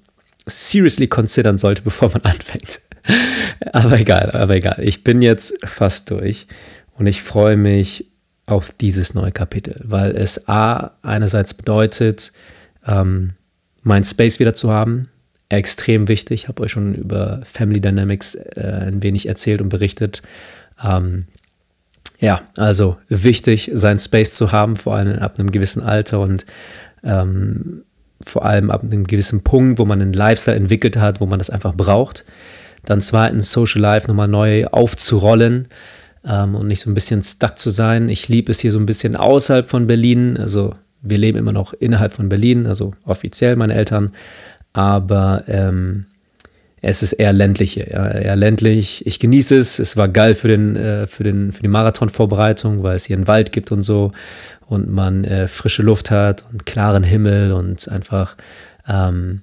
seriously 0.47 1.07
considern 1.07 1.57
sollte, 1.57 1.81
bevor 1.83 2.09
man 2.09 2.21
anfängt. 2.23 2.81
aber 3.73 3.99
egal, 3.99 4.31
aber 4.31 4.55
egal. 4.55 4.79
Ich 4.81 5.03
bin 5.03 5.21
jetzt 5.21 5.55
fast 5.65 6.09
durch 6.09 6.47
und 6.95 7.07
ich 7.07 7.21
freue 7.21 7.57
mich 7.57 8.05
auf 8.45 8.71
dieses 8.71 9.13
neue 9.13 9.31
Kapitel, 9.31 9.79
weil 9.83 10.15
es 10.15 10.47
A 10.47 10.91
einerseits 11.01 11.53
bedeutet, 11.53 12.31
ähm, 12.85 13.33
mein 13.83 14.03
Space 14.03 14.39
wieder 14.39 14.53
zu 14.53 14.71
haben, 14.71 15.09
extrem 15.49 16.07
wichtig. 16.07 16.43
Ich 16.43 16.47
habe 16.47 16.63
euch 16.63 16.71
schon 16.71 16.95
über 16.95 17.41
Family 17.43 17.81
Dynamics 17.81 18.35
äh, 18.35 18.85
ein 18.87 19.03
wenig 19.03 19.27
erzählt 19.27 19.61
und 19.61 19.69
berichtet. 19.69 20.21
Ähm, 20.83 21.25
ja, 22.19 22.41
also 22.55 22.97
wichtig, 23.09 23.71
sein 23.73 23.99
Space 23.99 24.33
zu 24.33 24.51
haben, 24.51 24.75
vor 24.75 24.95
allem 24.95 25.19
ab 25.19 25.39
einem 25.39 25.51
gewissen 25.51 25.83
Alter 25.83 26.19
und 26.19 26.45
ähm, 27.03 27.83
vor 28.21 28.45
allem 28.45 28.71
ab 28.71 28.83
einem 28.83 29.05
gewissen 29.05 29.43
Punkt, 29.43 29.79
wo 29.79 29.85
man 29.85 30.01
einen 30.01 30.13
Lifestyle 30.13 30.57
entwickelt 30.57 30.97
hat, 30.97 31.21
wo 31.21 31.25
man 31.25 31.39
das 31.39 31.49
einfach 31.49 31.75
braucht. 31.75 32.25
Dann 32.85 33.01
zweitens 33.01 33.51
Social 33.51 33.81
Life 33.81 34.07
nochmal 34.07 34.27
neu 34.27 34.65
aufzurollen 34.67 35.67
ähm, 36.25 36.55
und 36.55 36.67
nicht 36.67 36.81
so 36.81 36.89
ein 36.89 36.93
bisschen 36.93 37.23
stuck 37.23 37.57
zu 37.57 37.69
sein. 37.69 38.09
Ich 38.09 38.27
liebe 38.27 38.51
es 38.51 38.59
hier 38.59 38.71
so 38.71 38.79
ein 38.79 38.85
bisschen 38.85 39.15
außerhalb 39.15 39.69
von 39.69 39.87
Berlin. 39.87 40.37
Also 40.37 40.73
wir 41.01 41.17
leben 41.17 41.37
immer 41.37 41.53
noch 41.53 41.73
innerhalb 41.73 42.13
von 42.13 42.29
Berlin, 42.29 42.67
also 42.67 42.93
offiziell 43.05 43.55
meine 43.55 43.73
Eltern. 43.73 44.13
Aber 44.73 45.43
ähm, 45.47 46.05
es 46.81 47.01
ist 47.01 47.13
eher 47.13 47.33
ländliche, 47.33 47.89
ja, 47.91 48.07
eher 48.07 48.35
ländlich. 48.35 49.05
Ich 49.07 49.19
genieße 49.19 49.57
es. 49.57 49.79
Es 49.79 49.97
war 49.97 50.09
geil 50.09 50.35
für, 50.35 50.47
den, 50.47 50.75
äh, 50.75 51.07
für, 51.07 51.23
den, 51.23 51.51
für 51.51 51.63
die 51.63 51.69
Marathonvorbereitung, 51.69 52.83
weil 52.83 52.95
es 52.95 53.05
hier 53.05 53.15
einen 53.15 53.27
Wald 53.27 53.51
gibt 53.51 53.71
und 53.71 53.81
so 53.81 54.11
und 54.67 54.89
man 54.89 55.23
äh, 55.23 55.47
frische 55.47 55.81
Luft 55.81 56.11
hat 56.11 56.43
und 56.51 56.65
klaren 56.65 57.03
Himmel 57.03 57.51
und 57.51 57.87
einfach, 57.89 58.35
ähm, 58.87 59.41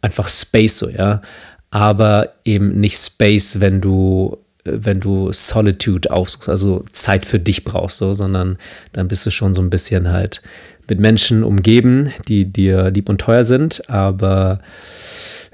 einfach 0.00 0.28
Space 0.28 0.78
so, 0.78 0.88
ja. 0.88 1.20
Aber 1.70 2.34
eben 2.44 2.80
nicht 2.80 2.98
Space, 2.98 3.60
wenn 3.60 3.80
du 3.80 4.38
wenn 4.64 4.98
du 4.98 5.30
Solitude 5.30 6.10
aufsuchst, 6.10 6.48
also 6.48 6.84
Zeit 6.92 7.26
für 7.26 7.38
dich 7.38 7.64
brauchst, 7.64 7.98
so, 7.98 8.14
sondern 8.14 8.56
dann 8.92 9.08
bist 9.08 9.26
du 9.26 9.30
schon 9.30 9.52
so 9.52 9.60
ein 9.60 9.68
bisschen 9.68 10.10
halt 10.10 10.40
mit 10.88 11.00
Menschen 11.00 11.44
umgeben, 11.44 12.12
die 12.28 12.46
dir 12.46 12.90
lieb 12.90 13.10
und 13.10 13.20
teuer 13.20 13.44
sind, 13.44 13.88
aber 13.90 14.60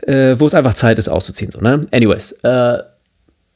äh, 0.03 0.39
wo 0.39 0.47
es 0.47 0.55
einfach 0.55 0.75
Zeit 0.75 0.99
ist, 0.99 1.09
auszuziehen. 1.09 1.51
So, 1.51 1.61
ne? 1.61 1.87
Anyways, 1.91 2.33
äh, 2.43 2.79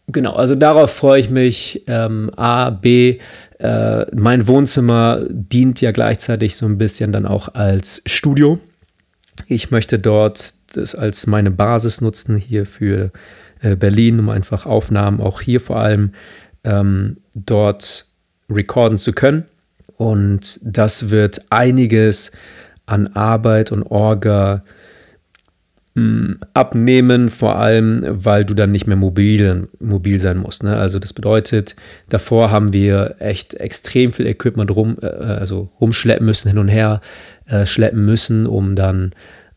genau, 0.08 0.34
also 0.34 0.54
darauf 0.54 0.90
freue 0.90 1.20
ich 1.20 1.30
mich. 1.30 1.82
Ähm, 1.86 2.30
A, 2.36 2.70
B, 2.70 3.18
äh, 3.58 4.06
mein 4.14 4.46
Wohnzimmer 4.46 5.22
dient 5.28 5.80
ja 5.80 5.92
gleichzeitig 5.92 6.56
so 6.56 6.66
ein 6.66 6.78
bisschen 6.78 7.12
dann 7.12 7.26
auch 7.26 7.54
als 7.54 8.02
Studio. 8.06 8.58
Ich 9.46 9.70
möchte 9.70 9.98
dort 9.98 10.54
das 10.74 10.94
als 10.94 11.26
meine 11.26 11.50
Basis 11.50 12.00
nutzen 12.00 12.36
hier 12.36 12.66
für 12.66 13.10
äh, 13.60 13.76
Berlin, 13.76 14.18
um 14.18 14.28
einfach 14.30 14.66
Aufnahmen 14.66 15.20
auch 15.20 15.40
hier 15.40 15.60
vor 15.60 15.76
allem 15.76 16.10
ähm, 16.64 17.18
dort 17.34 18.06
recorden 18.50 18.98
zu 18.98 19.12
können. 19.12 19.44
Und 19.96 20.58
das 20.62 21.10
wird 21.10 21.42
einiges 21.50 22.32
an 22.86 23.08
Arbeit 23.08 23.72
und 23.72 23.84
Orga 23.84 24.56
hm, 24.56 24.70
abnehmen, 26.54 27.30
vor 27.30 27.56
allem, 27.56 28.02
weil 28.04 28.44
du 28.44 28.54
dann 28.54 28.72
nicht 28.72 28.88
mehr 28.88 28.96
mobil, 28.96 29.68
mobil 29.78 30.18
sein 30.18 30.38
musst. 30.38 30.64
Ne? 30.64 30.76
Also 30.76 30.98
das 30.98 31.12
bedeutet, 31.12 31.76
davor 32.08 32.50
haben 32.50 32.72
wir 32.72 33.14
echt 33.20 33.54
extrem 33.54 34.12
viel 34.12 34.26
Equipment 34.26 34.74
rum, 34.74 34.96
äh, 35.00 35.06
also 35.06 35.70
rumschleppen 35.80 36.26
müssen, 36.26 36.48
hin 36.48 36.58
und 36.58 36.66
her 36.66 37.00
äh, 37.46 37.64
schleppen 37.64 38.04
müssen, 38.04 38.48
um 38.48 38.74
dann 38.74 39.12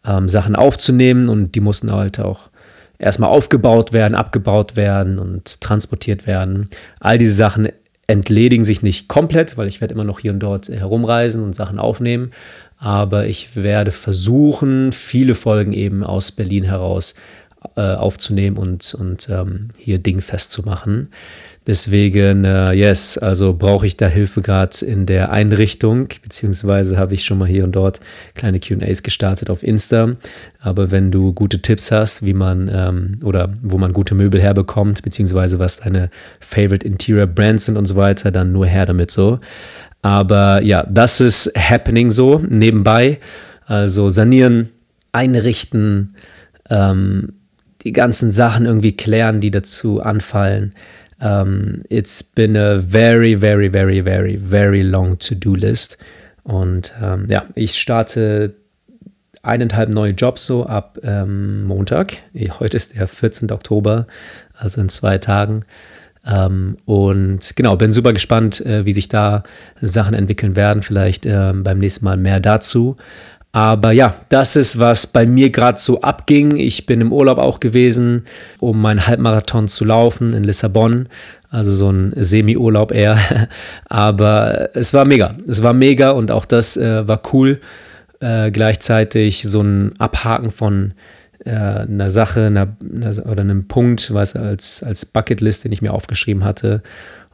ähm, 0.06 0.30
Sachen 0.30 0.56
aufzunehmen 0.56 1.28
und 1.28 1.56
die 1.56 1.60
mussten 1.60 1.92
halt 1.92 2.20
auch 2.20 2.52
erstmal 3.00 3.32
aufgebaut 3.32 3.92
werden, 3.92 4.14
abgebaut 4.14 4.76
werden 4.76 5.18
und 5.18 5.62
transportiert 5.62 6.28
werden. 6.28 6.70
All 7.00 7.18
diese 7.18 7.34
Sachen 7.34 7.68
entledigen 8.08 8.64
sich 8.64 8.82
nicht 8.82 9.10
komplett, 9.10 9.58
weil 9.58 9.68
ich 9.68 9.82
werde 9.82 9.94
immer 9.94 10.06
noch 10.06 10.20
hier 10.20 10.32
und 10.32 10.40
dort 10.40 10.70
herumreisen 10.70 11.44
und 11.44 11.54
Sachen 11.54 11.78
aufnehmen. 11.78 12.32
Aber 12.78 13.28
ich 13.28 13.56
werde 13.56 13.92
versuchen, 13.92 14.92
viele 14.92 15.36
Folgen 15.36 15.74
eben 15.74 16.04
aus 16.04 16.32
Berlin 16.32 16.64
heraus 16.64 17.16
äh, 17.76 17.82
aufzunehmen 17.82 18.58
und, 18.58 18.94
und 18.94 19.28
ähm, 19.30 19.70
hier 19.78 19.98
Ding 19.98 20.22
festzumachen. 20.22 21.10
Deswegen, 21.68 22.46
äh, 22.46 22.72
yes, 22.72 23.18
also 23.18 23.52
brauche 23.52 23.86
ich 23.86 23.98
da 23.98 24.08
Hilfe 24.08 24.42
gerade 24.42 24.86
in 24.86 25.06
der 25.06 25.32
Einrichtung, 25.34 26.08
beziehungsweise 26.24 26.98
habe 26.98 27.14
ich 27.14 27.26
schon 27.26 27.38
mal 27.38 27.48
hier 27.48 27.66
und 27.66 27.74
dort 27.74 28.00
kleine 28.36 28.62
QAs 28.62 29.04
gestartet 29.04 29.50
auf 29.50 29.64
Insta. 29.64 30.16
Aber 30.62 30.92
wenn 30.92 31.12
du 31.12 31.34
gute 31.34 31.62
Tipps 31.62 31.92
hast, 31.92 32.24
wie 32.24 32.34
man 32.34 32.72
ähm, 32.74 33.20
oder 33.22 33.54
wo 33.62 33.78
man 33.78 33.92
gute 33.92 34.16
Möbel 34.16 34.42
herbekommt, 34.42 35.04
beziehungsweise 35.04 35.60
was 35.60 35.82
deine 35.82 36.10
Favorite 36.40 36.88
Interior 36.88 37.28
Brands 37.28 37.66
sind 37.66 37.76
und 37.76 37.86
so 37.86 37.98
weiter, 37.98 38.32
dann 38.32 38.54
nur 38.54 38.66
her 38.66 38.86
damit 38.86 39.12
so. 39.12 39.42
Aber 40.02 40.62
ja, 40.62 40.84
das 40.90 41.20
ist 41.20 41.52
happening 41.58 42.12
so 42.12 42.42
nebenbei. 42.48 43.20
Also 43.66 44.08
sanieren, 44.08 44.70
einrichten, 45.12 46.16
ähm, 46.70 47.34
die 47.84 47.92
ganzen 47.92 48.32
Sachen 48.32 48.66
irgendwie 48.66 48.96
klären, 48.96 49.42
die 49.42 49.52
dazu 49.52 50.02
anfallen 50.02 50.72
um, 51.20 51.82
it's 51.90 52.22
been 52.24 52.56
a 52.56 52.80
very, 52.80 53.36
very, 53.36 53.70
very, 53.70 54.02
very, 54.02 54.38
very 54.38 54.84
long 54.84 55.18
to-do 55.18 55.56
list. 55.56 55.98
Und 56.44 56.94
ähm, 57.02 57.28
ja, 57.30 57.44
ich 57.56 57.80
starte 57.80 58.56
eineinhalb 59.44 59.90
neue 59.90 60.12
Jobs 60.12 60.46
so 60.46 60.66
ab 60.66 60.98
ähm, 61.04 61.64
Montag. 61.64 62.18
Heute 62.60 62.78
ist 62.78 62.96
der 62.96 63.08
14. 63.08 63.52
Oktober, 63.52 64.06
also 64.54 64.82
in 64.82 64.90
zwei 64.90 65.18
Tagen. 65.18 65.64
Ähm, 66.26 66.78
und 66.86 67.56
genau, 67.56 67.76
bin 67.78 67.94
super 67.94 68.14
gespannt, 68.14 68.66
äh, 68.66 68.86
wie 68.86 68.94
sich 68.94 69.08
da 69.08 69.44
Sachen 69.80 70.14
entwickeln 70.14 70.56
werden. 70.56 70.82
Vielleicht 70.82 71.26
äh, 71.26 71.54
beim 71.54 71.80
nächsten 71.80 72.06
Mal 72.06 72.18
mehr 72.18 72.40
dazu. 72.40 72.98
Aber 73.58 73.92
ja, 73.92 74.14
das 74.30 74.56
ist, 74.56 74.78
was 74.78 75.08
bei 75.08 75.26
mir 75.26 75.50
gerade 75.50 75.80
so 75.80 76.02
abging. 76.02 76.58
Ich 76.58 76.86
bin 76.86 77.02
im 77.02 77.12
Urlaub 77.12 77.40
auch 77.40 77.60
gewesen, 77.60 78.26
um 78.60 78.80
meinen 78.80 79.08
Halbmarathon 79.08 79.68
zu 79.68 79.84
laufen 79.84 80.34
in 80.34 80.44
Lissabon. 80.44 81.10
Also 81.50 81.72
so 81.72 81.90
ein 81.90 82.14
Semi-Urlaub 82.16 82.92
eher. 82.92 83.18
Aber 83.90 84.70
es 84.76 84.94
war 84.94 85.08
mega. 85.08 85.34
Es 85.48 85.64
war 85.64 85.74
mega 85.74 86.12
und 86.12 86.30
auch 86.30 86.46
das 86.46 86.78
äh, 86.78 87.08
war 87.08 87.20
cool. 87.34 87.60
Äh, 88.20 88.52
gleichzeitig 88.52 89.42
so 89.42 89.62
ein 89.62 89.94
Abhaken 89.98 90.52
von 90.52 90.94
äh, 91.44 91.50
einer 91.50 92.12
Sache 92.12 92.46
einer, 92.46 92.78
einer, 92.80 93.26
oder 93.26 93.42
einem 93.42 93.68
Punkt, 93.68 94.14
was 94.14 94.36
als, 94.36 94.84
als 94.84 95.04
Bucketlist, 95.04 95.64
den 95.64 95.72
ich 95.72 95.82
mir 95.82 95.96
aufgeschrieben 95.96 96.46
hatte. 96.46 96.84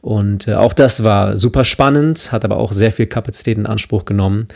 Und 0.00 0.48
äh, 0.48 0.54
auch 0.54 0.72
das 0.72 1.04
war 1.04 1.36
super 1.36 1.64
spannend, 1.64 2.30
hat 2.32 2.44
aber 2.46 2.58
auch 2.58 2.72
sehr 2.72 2.92
viel 2.92 3.06
Kapazität 3.06 3.58
in 3.58 3.66
Anspruch 3.66 4.06
genommen 4.06 4.48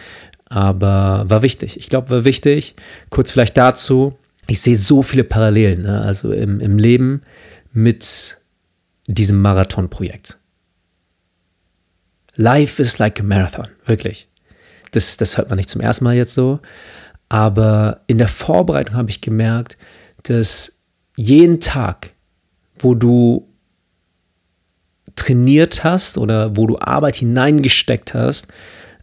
aber 0.49 1.25
war 1.29 1.43
wichtig. 1.43 1.77
Ich 1.77 1.89
glaube, 1.89 2.11
war 2.11 2.25
wichtig. 2.25 2.75
Kurz 3.11 3.31
vielleicht 3.31 3.57
dazu, 3.57 4.17
ich 4.47 4.61
sehe 4.61 4.75
so 4.75 5.03
viele 5.03 5.25
Parallelen, 5.25 5.83
ne? 5.83 6.03
also 6.03 6.33
im, 6.33 6.61
im 6.61 6.79
Leben 6.79 7.23
mit 7.73 8.39
diesem 9.07 9.41
Marathonprojekt. 9.43 10.39
Life 12.37 12.81
is 12.81 12.99
like 12.99 13.21
a 13.21 13.23
marathon, 13.23 13.69
wirklich. 13.85 14.29
Das, 14.93 15.17
das 15.17 15.37
hört 15.37 15.51
man 15.51 15.57
nicht 15.57 15.69
zum 15.69 15.81
ersten 15.81 16.05
Mal 16.05 16.15
jetzt 16.15 16.35
so. 16.35 16.61
Aber 17.29 18.01
in 18.07 18.17
der 18.17 18.29
Vorbereitung 18.29 18.95
habe 18.95 19.11
ich 19.11 19.21
gemerkt, 19.21 19.77
dass 20.23 20.83
jeden 21.17 21.61
Tag, 21.61 22.11
wo 22.79 22.95
du 22.95 23.49
trainiert 25.15 25.85
hast 25.85 26.17
oder 26.17 26.57
wo 26.57 26.67
du 26.67 26.79
Arbeit 26.79 27.17
hineingesteckt 27.17 28.15
hast, 28.15 28.49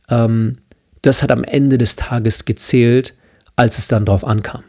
ähm, 0.10 0.58
das 1.06 1.24
hat 1.24 1.32
am 1.32 1.44
Ende 1.44 1.78
des 1.78 1.96
Tages 1.96 2.46
gezählt, 2.46 3.16
als 3.56 3.78
es 3.78 3.88
dann 3.88 4.06
drauf 4.06 4.26
ankam. 4.26 4.64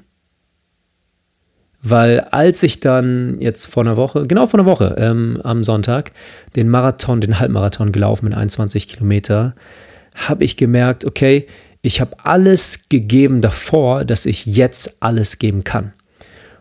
Weil 1.83 2.21
als 2.21 2.62
ich 2.62 2.81
dann 2.81 3.40
jetzt 3.40 3.66
vor 3.66 3.85
einer 3.85 3.97
Woche, 3.97 4.26
genau 4.26 4.47
vor 4.47 4.59
einer 4.59 4.69
Woche 4.69 4.97
ähm, 4.99 5.40
am 5.45 5.62
Sonntag, 5.62 6.12
den 6.57 6.69
Marathon, 6.69 7.21
den 7.21 7.38
Halbmarathon 7.38 7.93
gelaufen 7.93 8.25
mit 8.25 8.35
21 8.35 8.88
Kilometer, 8.88 9.55
habe 10.14 10.45
ich 10.45 10.57
gemerkt, 10.57 11.05
okay, 11.05 11.47
ich 11.83 12.00
habe 12.00 12.16
alles 12.25 12.88
gegeben 12.88 13.40
davor, 13.40 14.05
dass 14.05 14.26
ich 14.26 14.47
jetzt 14.47 14.97
alles 15.00 15.38
geben 15.38 15.62
kann. 15.62 15.93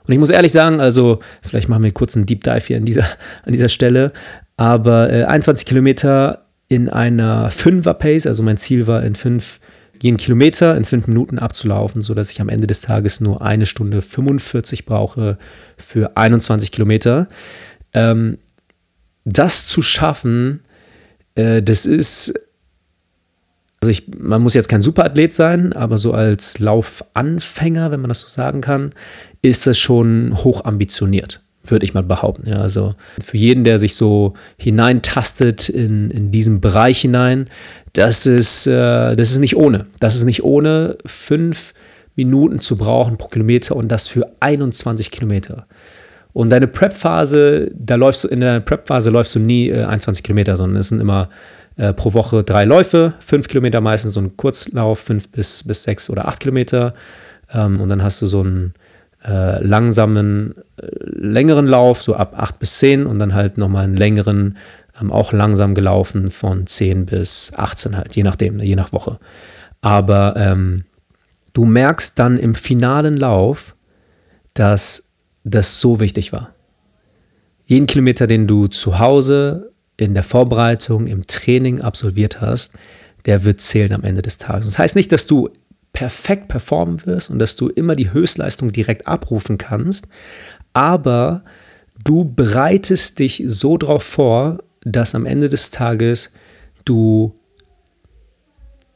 Und 0.05 0.13
ich 0.13 0.19
muss 0.19 0.29
ehrlich 0.29 0.51
sagen, 0.51 0.79
also 0.79 1.19
vielleicht 1.41 1.69
machen 1.69 1.83
wir 1.83 1.91
kurz 1.91 2.15
einen 2.15 2.27
Deep 2.27 2.43
Dive 2.43 2.67
hier 2.67 2.77
an 2.77 2.85
dieser, 2.85 3.05
an 3.43 3.51
dieser 3.51 3.69
Stelle, 3.69 4.11
aber 4.57 5.11
äh, 5.11 5.23
21 5.23 5.65
Kilometer 5.65 6.44
in 6.67 6.89
einer 6.89 7.51
5er 7.51 7.93
Pace, 7.93 8.27
also 8.27 8.43
mein 8.43 8.57
Ziel 8.57 8.87
war 8.87 9.03
in 9.03 9.15
fünf 9.15 9.59
jeden 10.01 10.17
Kilometer 10.17 10.75
in 10.75 10.85
fünf 10.85 11.07
Minuten 11.07 11.39
abzulaufen, 11.39 12.01
sodass 12.01 12.31
ich 12.31 12.41
am 12.41 12.49
Ende 12.49 12.67
des 12.67 12.81
Tages 12.81 13.21
nur 13.21 13.41
eine 13.41 13.65
Stunde 13.65 14.01
45 14.01 14.85
brauche 14.85 15.37
für 15.77 16.17
21 16.17 16.71
Kilometer. 16.71 17.27
Ähm, 17.93 18.37
das 19.23 19.67
zu 19.67 19.81
schaffen, 19.81 20.61
äh, 21.35 21.61
das 21.61 21.85
ist, 21.85 22.33
also 23.81 23.89
ich, 23.89 24.07
man 24.17 24.41
muss 24.41 24.53
jetzt 24.53 24.69
kein 24.69 24.81
Superathlet 24.81 25.33
sein, 25.33 25.73
aber 25.73 25.97
so 25.97 26.13
als 26.13 26.59
Laufanfänger, 26.59 27.91
wenn 27.91 28.01
man 28.01 28.09
das 28.09 28.19
so 28.19 28.27
sagen 28.27 28.61
kann, 28.61 28.91
ist 29.41 29.65
das 29.65 29.79
schon 29.79 30.35
hoch 30.43 30.65
ambitioniert 30.65 31.44
würde 31.71 31.85
ich 31.85 31.93
mal 31.93 32.03
behaupten. 32.03 32.49
Ja, 32.49 32.57
also 32.57 32.95
für 33.19 33.37
jeden, 33.37 33.63
der 33.63 33.77
sich 33.77 33.95
so 33.95 34.33
hineintastet 34.57 35.69
in, 35.69 36.11
in 36.11 36.31
diesen 36.31 36.61
Bereich 36.61 37.01
hinein, 37.01 37.45
das 37.93 38.25
ist, 38.25 38.67
äh, 38.67 39.15
das 39.15 39.31
ist 39.31 39.39
nicht 39.39 39.55
ohne. 39.55 39.85
Das 39.99 40.15
ist 40.15 40.25
nicht 40.25 40.43
ohne, 40.43 40.97
fünf 41.05 41.73
Minuten 42.15 42.59
zu 42.59 42.77
brauchen 42.77 43.17
pro 43.17 43.27
Kilometer 43.27 43.75
und 43.75 43.89
das 43.89 44.07
für 44.07 44.29
21 44.39 45.11
Kilometer. 45.11 45.65
Und 46.33 46.49
deine 46.49 46.67
Prep-Phase, 46.67 47.71
da 47.73 47.95
läufst 47.95 48.25
du, 48.25 48.27
in 48.27 48.41
der 48.41 48.59
Prep-Phase 48.59 49.09
läufst 49.09 49.35
du 49.35 49.39
nie 49.39 49.69
äh, 49.69 49.85
21 49.85 50.23
Kilometer, 50.23 50.57
sondern 50.57 50.77
es 50.77 50.89
sind 50.89 50.99
immer 50.99 51.29
äh, 51.77 51.93
pro 51.93 52.13
Woche 52.13 52.43
drei 52.43 52.65
Läufe, 52.65 53.13
fünf 53.19 53.47
Kilometer 53.47 53.81
meistens 53.81 54.13
so 54.13 54.21
ein 54.21 54.35
Kurzlauf, 54.37 54.99
fünf 54.99 55.29
bis, 55.29 55.63
bis 55.63 55.83
sechs 55.83 56.09
oder 56.09 56.27
acht 56.27 56.39
Kilometer. 56.39 56.93
Ähm, 57.53 57.79
und 57.79 57.89
dann 57.89 58.03
hast 58.03 58.21
du 58.21 58.25
so 58.25 58.41
einen 58.41 58.73
äh, 59.25 59.63
langsamen, 59.63 60.55
äh, 60.77 60.87
längeren 61.01 61.67
Lauf, 61.67 62.01
so 62.01 62.15
ab 62.15 62.35
8 62.37 62.59
bis 62.59 62.77
10 62.79 63.05
und 63.05 63.19
dann 63.19 63.33
halt 63.33 63.57
nochmal 63.57 63.85
einen 63.85 63.97
längeren, 63.97 64.57
ähm, 65.01 65.11
auch 65.11 65.33
langsam 65.33 65.73
gelaufen 65.73 66.29
von 66.29 66.67
10 66.67 67.05
bis 67.05 67.51
18 67.55 67.97
halt, 67.97 68.15
je 68.15 68.23
nachdem, 68.23 68.59
je 68.59 68.75
nach 68.75 68.93
Woche. 68.93 69.17
Aber 69.81 70.35
ähm, 70.37 70.85
du 71.53 71.65
merkst 71.65 72.19
dann 72.19 72.37
im 72.37 72.55
finalen 72.55 73.17
Lauf, 73.17 73.75
dass 74.53 75.11
das 75.43 75.79
so 75.79 75.99
wichtig 75.99 76.33
war. 76.33 76.51
Jeden 77.65 77.87
Kilometer, 77.87 78.27
den 78.27 78.47
du 78.47 78.67
zu 78.67 78.99
Hause 78.99 79.71
in 79.97 80.13
der 80.13 80.23
Vorbereitung, 80.23 81.07
im 81.07 81.25
Training 81.25 81.81
absolviert 81.81 82.41
hast, 82.41 82.75
der 83.25 83.43
wird 83.43 83.59
zählen 83.59 83.93
am 83.93 84.03
Ende 84.03 84.21
des 84.21 84.37
Tages. 84.37 84.65
Das 84.65 84.77
heißt 84.77 84.95
nicht, 84.95 85.11
dass 85.11 85.25
du 85.25 85.49
perfekt 85.95 86.49
performen 86.49 87.05
wirst 87.05 87.31
und 87.31 87.39
dass 87.39 87.55
du 87.55 87.69
immer 87.69 87.95
die 87.95 88.11
Höchstleistung 88.11 88.73
direkt 88.73 89.07
abrufen 89.07 89.57
kannst, 89.57 90.09
aber 90.73 91.45
du 92.03 92.25
bereitest 92.25 93.17
dich 93.19 93.41
so 93.47 93.77
darauf 93.77 94.03
vor, 94.03 94.59
dass 94.81 95.15
am 95.15 95.25
Ende 95.25 95.47
des 95.47 95.71
Tages 95.71 96.33
du 96.83 97.33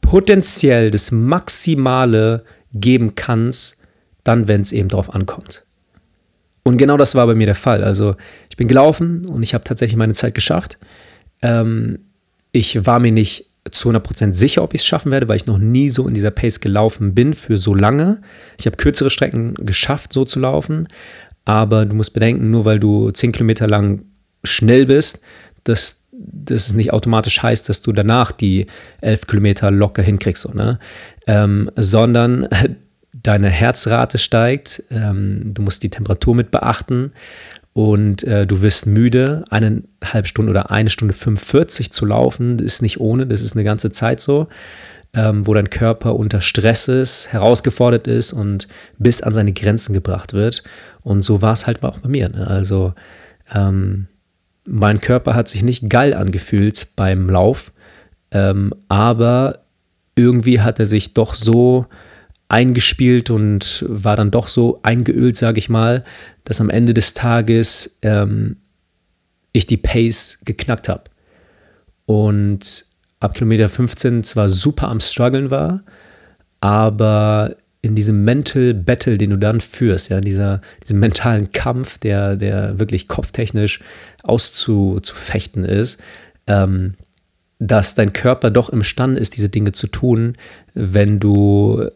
potenziell 0.02 0.90
das 0.90 1.10
Maximale 1.10 2.44
geben 2.74 3.14
kannst, 3.14 3.78
dann, 4.22 4.46
wenn 4.46 4.60
es 4.60 4.70
eben 4.70 4.90
drauf 4.90 5.14
ankommt. 5.14 5.64
Und 6.64 6.76
genau 6.76 6.98
das 6.98 7.14
war 7.14 7.26
bei 7.26 7.34
mir 7.34 7.46
der 7.46 7.54
Fall. 7.54 7.82
Also 7.82 8.14
ich 8.50 8.58
bin 8.58 8.68
gelaufen 8.68 9.24
und 9.24 9.42
ich 9.42 9.54
habe 9.54 9.64
tatsächlich 9.64 9.96
meine 9.96 10.12
Zeit 10.12 10.34
geschafft. 10.34 10.78
Ähm, 11.40 12.00
ich 12.52 12.84
war 12.84 12.98
mir 12.98 13.12
nicht 13.12 13.49
zu 13.70 13.90
100% 13.90 14.32
sicher, 14.32 14.62
ob 14.62 14.74
ich 14.74 14.80
es 14.80 14.86
schaffen 14.86 15.12
werde, 15.12 15.28
weil 15.28 15.36
ich 15.36 15.46
noch 15.46 15.58
nie 15.58 15.90
so 15.90 16.06
in 16.06 16.14
dieser 16.14 16.30
Pace 16.30 16.60
gelaufen 16.60 17.14
bin 17.14 17.32
für 17.34 17.56
so 17.56 17.74
lange. 17.74 18.20
Ich 18.58 18.66
habe 18.66 18.76
kürzere 18.76 19.10
Strecken 19.10 19.54
geschafft, 19.54 20.12
so 20.12 20.24
zu 20.24 20.40
laufen. 20.40 20.88
Aber 21.44 21.86
du 21.86 21.96
musst 21.96 22.14
bedenken, 22.14 22.50
nur 22.50 22.64
weil 22.64 22.78
du 22.78 23.10
10 23.10 23.32
Kilometer 23.32 23.66
lang 23.66 24.02
schnell 24.44 24.86
bist, 24.86 25.20
dass 25.64 26.04
das 26.12 26.74
nicht 26.74 26.92
automatisch 26.92 27.42
heißt, 27.42 27.68
dass 27.68 27.82
du 27.82 27.92
danach 27.92 28.32
die 28.32 28.66
11 29.00 29.26
Kilometer 29.26 29.70
locker 29.70 30.02
hinkriegst, 30.02 30.42
so, 30.42 30.52
ne? 30.52 30.78
Ähm, 31.26 31.70
sondern 31.76 32.48
deine 33.12 33.48
Herzrate 33.48 34.18
steigt, 34.18 34.82
ähm, 34.90 35.52
du 35.54 35.62
musst 35.62 35.82
die 35.82 35.90
Temperatur 35.90 36.34
mit 36.34 36.50
beachten 36.50 37.12
und 37.72 38.24
äh, 38.24 38.46
du 38.46 38.62
wirst 38.62 38.86
müde. 38.86 39.44
Eineinhalb 39.50 40.26
Stunden 40.26 40.50
oder 40.50 40.70
eine 40.70 40.90
Stunde 40.90 41.14
45 41.14 41.92
zu 41.92 42.06
laufen, 42.06 42.58
ist 42.58 42.82
nicht 42.82 43.00
ohne, 43.00 43.26
das 43.26 43.42
ist 43.42 43.54
eine 43.54 43.64
ganze 43.64 43.90
Zeit 43.90 44.20
so, 44.20 44.48
ähm, 45.12 45.46
wo 45.46 45.54
dein 45.54 45.70
Körper 45.70 46.16
unter 46.16 46.40
Stress 46.40 46.88
ist, 46.88 47.32
herausgefordert 47.32 48.06
ist 48.06 48.32
und 48.32 48.68
bis 48.98 49.22
an 49.22 49.32
seine 49.32 49.52
Grenzen 49.52 49.92
gebracht 49.92 50.32
wird. 50.32 50.62
Und 51.02 51.22
so 51.22 51.42
war 51.42 51.52
es 51.52 51.66
halt 51.66 51.82
auch 51.82 51.98
bei 51.98 52.08
mir. 52.08 52.28
Ne? 52.28 52.46
Also 52.46 52.94
ähm, 53.54 54.08
mein 54.64 55.00
Körper 55.00 55.34
hat 55.34 55.48
sich 55.48 55.62
nicht 55.62 55.88
geil 55.88 56.14
angefühlt 56.14 56.88
beim 56.96 57.28
Lauf, 57.30 57.72
ähm, 58.30 58.74
aber 58.88 59.60
irgendwie 60.14 60.60
hat 60.60 60.78
er 60.78 60.86
sich 60.86 61.14
doch 61.14 61.34
so 61.34 61.86
eingespielt 62.50 63.30
und 63.30 63.84
war 63.88 64.16
dann 64.16 64.32
doch 64.32 64.48
so 64.48 64.80
eingeölt, 64.82 65.36
sage 65.36 65.58
ich 65.58 65.68
mal, 65.68 66.04
dass 66.44 66.60
am 66.60 66.68
Ende 66.68 66.94
des 66.94 67.14
Tages 67.14 67.98
ähm, 68.02 68.56
ich 69.52 69.66
die 69.66 69.76
Pace 69.76 70.40
geknackt 70.44 70.88
habe. 70.88 71.04
Und 72.06 72.84
ab 73.20 73.34
Kilometer 73.34 73.68
15 73.68 74.24
zwar 74.24 74.48
super 74.48 74.88
am 74.88 74.98
Struggeln 74.98 75.52
war, 75.52 75.84
aber 76.60 77.54
in 77.82 77.94
diesem 77.94 78.24
Mental 78.24 78.74
Battle, 78.74 79.16
den 79.16 79.30
du 79.30 79.38
dann 79.38 79.60
führst, 79.60 80.10
ja, 80.10 80.20
dieser, 80.20 80.60
diesem 80.82 80.98
mentalen 80.98 81.52
Kampf, 81.52 81.98
der, 81.98 82.34
der 82.34 82.80
wirklich 82.80 83.06
kopftechnisch 83.06 83.80
auszufechten 84.24 85.64
ist, 85.64 86.00
ähm, 86.48 86.94
dass 87.60 87.94
dein 87.94 88.12
Körper 88.12 88.50
doch 88.50 88.70
imstande 88.70 89.20
ist, 89.20 89.36
diese 89.36 89.50
Dinge 89.50 89.70
zu 89.70 89.86
tun, 89.86 90.34
wenn 90.74 91.20
du 91.20 91.88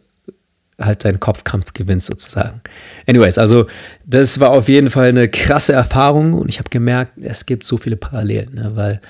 halt 0.81 1.05
deinen 1.05 1.21
Kopfkampf 1.21 1.73
gewinnst 1.73 2.07
sozusagen. 2.07 2.61
Anyways, 3.07 3.39
also 3.39 3.67
das 4.05 4.41
war 4.41 4.51
auf 4.51 4.69
jeden 4.69 4.91
Fall 4.91 5.09
eine 5.09 5.29
krasse 5.29 5.73
Erfahrung 5.73 6.35
und 6.35 6.49
ich 6.49 6.59
habe 6.59 6.71
gemerkt, 6.71 7.13
es 7.21 7.47
gibt 7.47 7.65
so 7.65 7.77
viele 7.77 7.97
Parallelen, 7.97 8.55
ne? 8.55 8.73
weil 8.75 9.01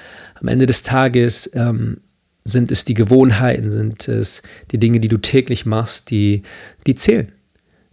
am 0.40 0.48
Ende 0.48 0.66
des 0.66 0.82
Tages 0.82 1.50
ähm, 1.54 1.98
sind 2.44 2.70
es 2.70 2.84
die 2.84 2.94
Gewohnheiten, 2.94 3.70
sind 3.70 4.06
es 4.08 4.42
die 4.70 4.78
Dinge, 4.78 4.98
die 4.98 5.08
du 5.08 5.16
täglich 5.16 5.64
machst, 5.64 6.10
die, 6.10 6.42
die 6.86 6.94
zählen. 6.94 7.32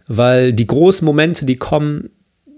Weil 0.06 0.52
die 0.52 0.66
großen 0.66 1.06
Momente, 1.06 1.46
die 1.46 1.56
kommen, 1.56 2.10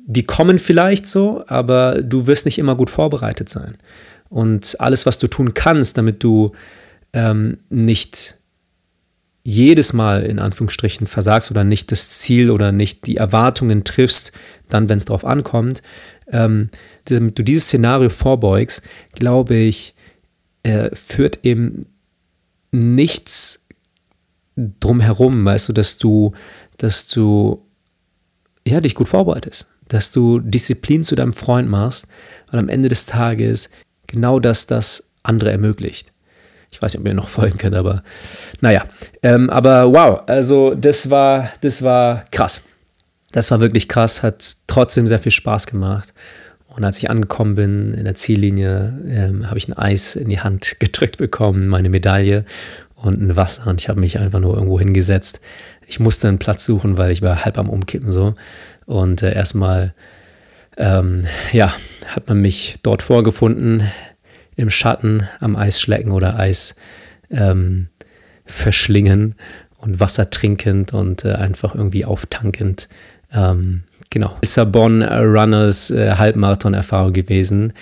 die 0.06 0.24
kommen 0.24 0.58
vielleicht 0.58 1.06
so, 1.06 1.44
aber 1.46 2.02
du 2.02 2.26
wirst 2.26 2.46
nicht 2.46 2.58
immer 2.58 2.74
gut 2.74 2.90
vorbereitet 2.90 3.48
sein. 3.48 3.76
Und 4.28 4.80
alles, 4.80 5.06
was 5.06 5.18
du 5.18 5.28
tun 5.28 5.54
kannst, 5.54 5.96
damit 5.96 6.24
du 6.24 6.52
ähm, 7.12 7.58
nicht 7.70 8.34
jedes 9.44 9.92
Mal 9.92 10.22
in 10.24 10.38
Anführungsstrichen 10.38 11.06
versagst 11.06 11.50
oder 11.50 11.64
nicht 11.64 11.92
das 11.92 12.18
Ziel 12.18 12.50
oder 12.50 12.72
nicht 12.72 13.06
die 13.06 13.18
Erwartungen 13.18 13.84
triffst, 13.84 14.32
dann, 14.70 14.88
wenn 14.88 14.98
es 14.98 15.04
darauf 15.04 15.24
ankommt, 15.24 15.82
ähm, 16.28 16.70
damit 17.04 17.38
du 17.38 17.42
dieses 17.42 17.64
Szenario 17.64 18.08
vorbeugst, 18.08 18.82
glaube 19.14 19.54
ich, 19.54 19.94
äh, 20.62 20.88
führt 20.96 21.44
eben 21.44 21.86
nichts 22.72 23.66
drumherum, 24.56 25.44
weißt 25.44 25.68
du, 25.68 25.72
dass 25.74 25.98
du, 25.98 26.32
dass 26.78 27.06
du 27.08 27.62
ja, 28.66 28.80
dich 28.80 28.94
gut 28.94 29.08
vorbereitest, 29.08 29.68
dass 29.88 30.10
du 30.10 30.40
Disziplin 30.40 31.04
zu 31.04 31.16
deinem 31.16 31.34
Freund 31.34 31.68
machst, 31.68 32.06
weil 32.50 32.60
am 32.60 32.70
Ende 32.70 32.88
des 32.88 33.04
Tages 33.04 33.68
genau 34.06 34.40
das 34.40 34.66
das 34.66 35.12
andere 35.22 35.50
ermöglicht. 35.50 36.13
Ich 36.74 36.82
weiß 36.82 36.92
nicht, 36.92 37.00
ob 37.00 37.06
ihr 37.06 37.14
noch 37.14 37.28
folgen 37.28 37.56
könnt, 37.56 37.76
aber 37.76 38.02
naja. 38.60 38.82
Ähm, 39.22 39.48
aber 39.48 39.92
wow, 39.92 40.22
also 40.26 40.74
das 40.74 41.08
war, 41.08 41.50
das 41.60 41.84
war 41.84 42.24
krass. 42.32 42.62
Das 43.30 43.52
war 43.52 43.60
wirklich 43.60 43.88
krass, 43.88 44.24
hat 44.24 44.44
trotzdem 44.66 45.06
sehr 45.06 45.20
viel 45.20 45.30
Spaß 45.30 45.68
gemacht. 45.68 46.12
Und 46.66 46.82
als 46.82 46.98
ich 46.98 47.10
angekommen 47.10 47.54
bin 47.54 47.94
in 47.94 48.04
der 48.04 48.16
Ziellinie, 48.16 49.00
ähm, 49.08 49.46
habe 49.48 49.56
ich 49.56 49.68
ein 49.68 49.74
Eis 49.74 50.16
in 50.16 50.28
die 50.28 50.40
Hand 50.40 50.76
gedrückt 50.80 51.16
bekommen, 51.16 51.68
meine 51.68 51.88
Medaille 51.88 52.44
und 52.96 53.22
ein 53.22 53.36
Wasser. 53.36 53.68
Und 53.68 53.80
ich 53.80 53.88
habe 53.88 54.00
mich 54.00 54.18
einfach 54.18 54.40
nur 54.40 54.54
irgendwo 54.54 54.80
hingesetzt. 54.80 55.40
Ich 55.86 56.00
musste 56.00 56.26
einen 56.26 56.40
Platz 56.40 56.64
suchen, 56.64 56.98
weil 56.98 57.12
ich 57.12 57.22
war 57.22 57.44
halb 57.44 57.56
am 57.56 57.70
Umkippen 57.70 58.10
so. 58.10 58.34
Und 58.86 59.22
äh, 59.22 59.32
erstmal, 59.32 59.94
ähm, 60.76 61.26
ja, 61.52 61.72
hat 62.08 62.26
man 62.26 62.40
mich 62.40 62.76
dort 62.82 63.02
vorgefunden, 63.02 63.84
im 64.56 64.70
Schatten 64.70 65.28
am 65.40 65.56
Eis 65.56 65.80
schlecken 65.80 66.12
oder 66.12 66.38
Eis 66.38 66.76
ähm, 67.30 67.88
verschlingen 68.44 69.34
und 69.78 70.00
Wasser 70.00 70.30
trinkend 70.30 70.92
und 70.92 71.24
äh, 71.24 71.32
einfach 71.32 71.74
irgendwie 71.74 72.04
auftankend. 72.04 72.88
Ähm, 73.32 73.82
genau. 74.10 74.36
Lissabon 74.42 75.02
Runners 75.02 75.90
äh, 75.90 76.12
Halbmarathon-Erfahrung 76.12 77.12
gewesen. 77.12 77.72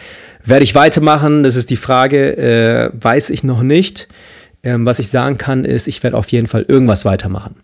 Werde 0.45 0.65
ich 0.65 0.75
weitermachen? 0.75 1.43
Das 1.43 1.57
ist 1.57 1.71
die 1.71 1.77
Frage. 1.77 2.37
Äh, 2.37 2.91
weiß 2.93 3.31
ich 3.31 3.45
noch 3.45 3.63
nicht. 3.63 4.09
Ähm, 4.63 4.87
was 4.87 4.99
ich 4.99 5.09
sagen 5.09 5.39
kann, 5.39 5.65
ist, 5.65 5.89
ich 5.89 6.03
werde 6.03 6.17
auf 6.17 6.31
jeden 6.31 6.47
Fall 6.47 6.65
irgendwas 6.67 7.05
weitermachen. 7.05 7.57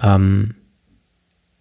Ähm, 0.00 0.54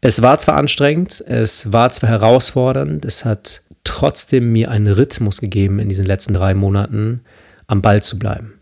es 0.02 0.22
war 0.22 0.38
zwar 0.38 0.58
anstrengend, 0.58 1.24
es 1.26 1.72
war 1.72 1.90
zwar 1.92 2.10
herausfordernd, 2.10 3.06
es 3.06 3.24
hat 3.24 3.62
trotzdem 3.84 4.52
mir 4.52 4.72
einen 4.72 4.88
Rhythmus 4.88 5.42
gegeben 5.42 5.80
in 5.80 5.90
diesen 5.90 6.06
letzten 6.06 6.34
drei 6.34 6.54
Monaten, 6.54 7.22
am 7.68 7.82
Ball 7.82 8.02
zu 8.02 8.20
bleiben. 8.20 8.54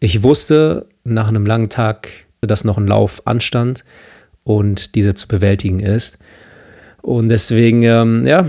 Ich 0.00 0.22
wusste 0.22 0.86
nach 1.04 1.28
einem 1.28 1.46
langen 1.46 1.68
Tag, 1.68 2.08
dass 2.40 2.64
noch 2.64 2.78
ein 2.78 2.86
Lauf 2.86 3.22
anstand 3.26 3.84
und 4.44 4.94
dieser 4.94 5.14
zu 5.14 5.28
bewältigen 5.28 5.80
ist. 5.80 6.18
Und 7.02 7.28
deswegen, 7.28 7.82
ähm, 7.82 8.26
ja, 8.26 8.48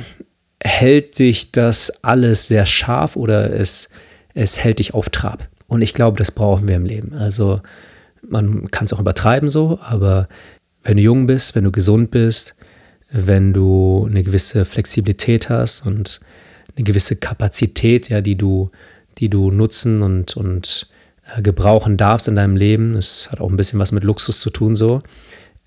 hält 0.64 1.20
dich 1.20 1.52
das 1.52 2.04
alles 2.04 2.48
sehr 2.48 2.66
scharf 2.66 3.16
oder 3.16 3.54
es, 3.54 3.90
es 4.34 4.64
hält 4.64 4.80
dich 4.80 4.94
auf 4.94 5.10
Trab. 5.10 5.48
Und 5.68 5.82
ich 5.82 5.94
glaube, 5.94 6.18
das 6.18 6.32
brauchen 6.32 6.68
wir 6.68 6.76
im 6.76 6.86
Leben. 6.86 7.14
Also 7.14 7.62
man 8.28 8.66
kann 8.72 8.86
es 8.86 8.94
auch 8.94 9.00
übertreiben 9.00 9.50
so, 9.50 9.80
aber 9.82 10.28
wenn 10.84 10.98
du 10.98 11.04
jung 11.04 11.28
bist, 11.28 11.56
wenn 11.56 11.64
du 11.64 11.72
gesund 11.72 12.12
bist, 12.12 12.56
wenn 13.14 13.54
du 13.54 14.08
eine 14.10 14.24
gewisse 14.24 14.66
Flexibilität 14.66 15.50
hast 15.50 15.86
und 15.86 16.20
eine 16.76 16.84
gewisse 16.84 17.16
Kapazität, 17.16 18.10
ja, 18.10 18.22
die 18.22 18.36
du, 18.36 18.72
die 19.20 19.30
du 19.30 19.52
nutzen 19.52 20.02
und, 20.02 20.36
und 20.36 20.90
äh, 21.36 21.44
gebrauchen 21.44 21.96
darfst 21.96 22.28
in 22.28 22.36
deinem 22.36 22.56
Leben. 22.56 22.96
Es 22.96 23.30
hat 23.32 23.40
auch 23.40 23.50
ein 23.50 23.56
bisschen 23.56 23.80
was 23.80 23.92
mit 23.92 24.04
Luxus 24.04 24.40
zu 24.40 24.50
tun, 24.50 24.76
so. 24.76 25.04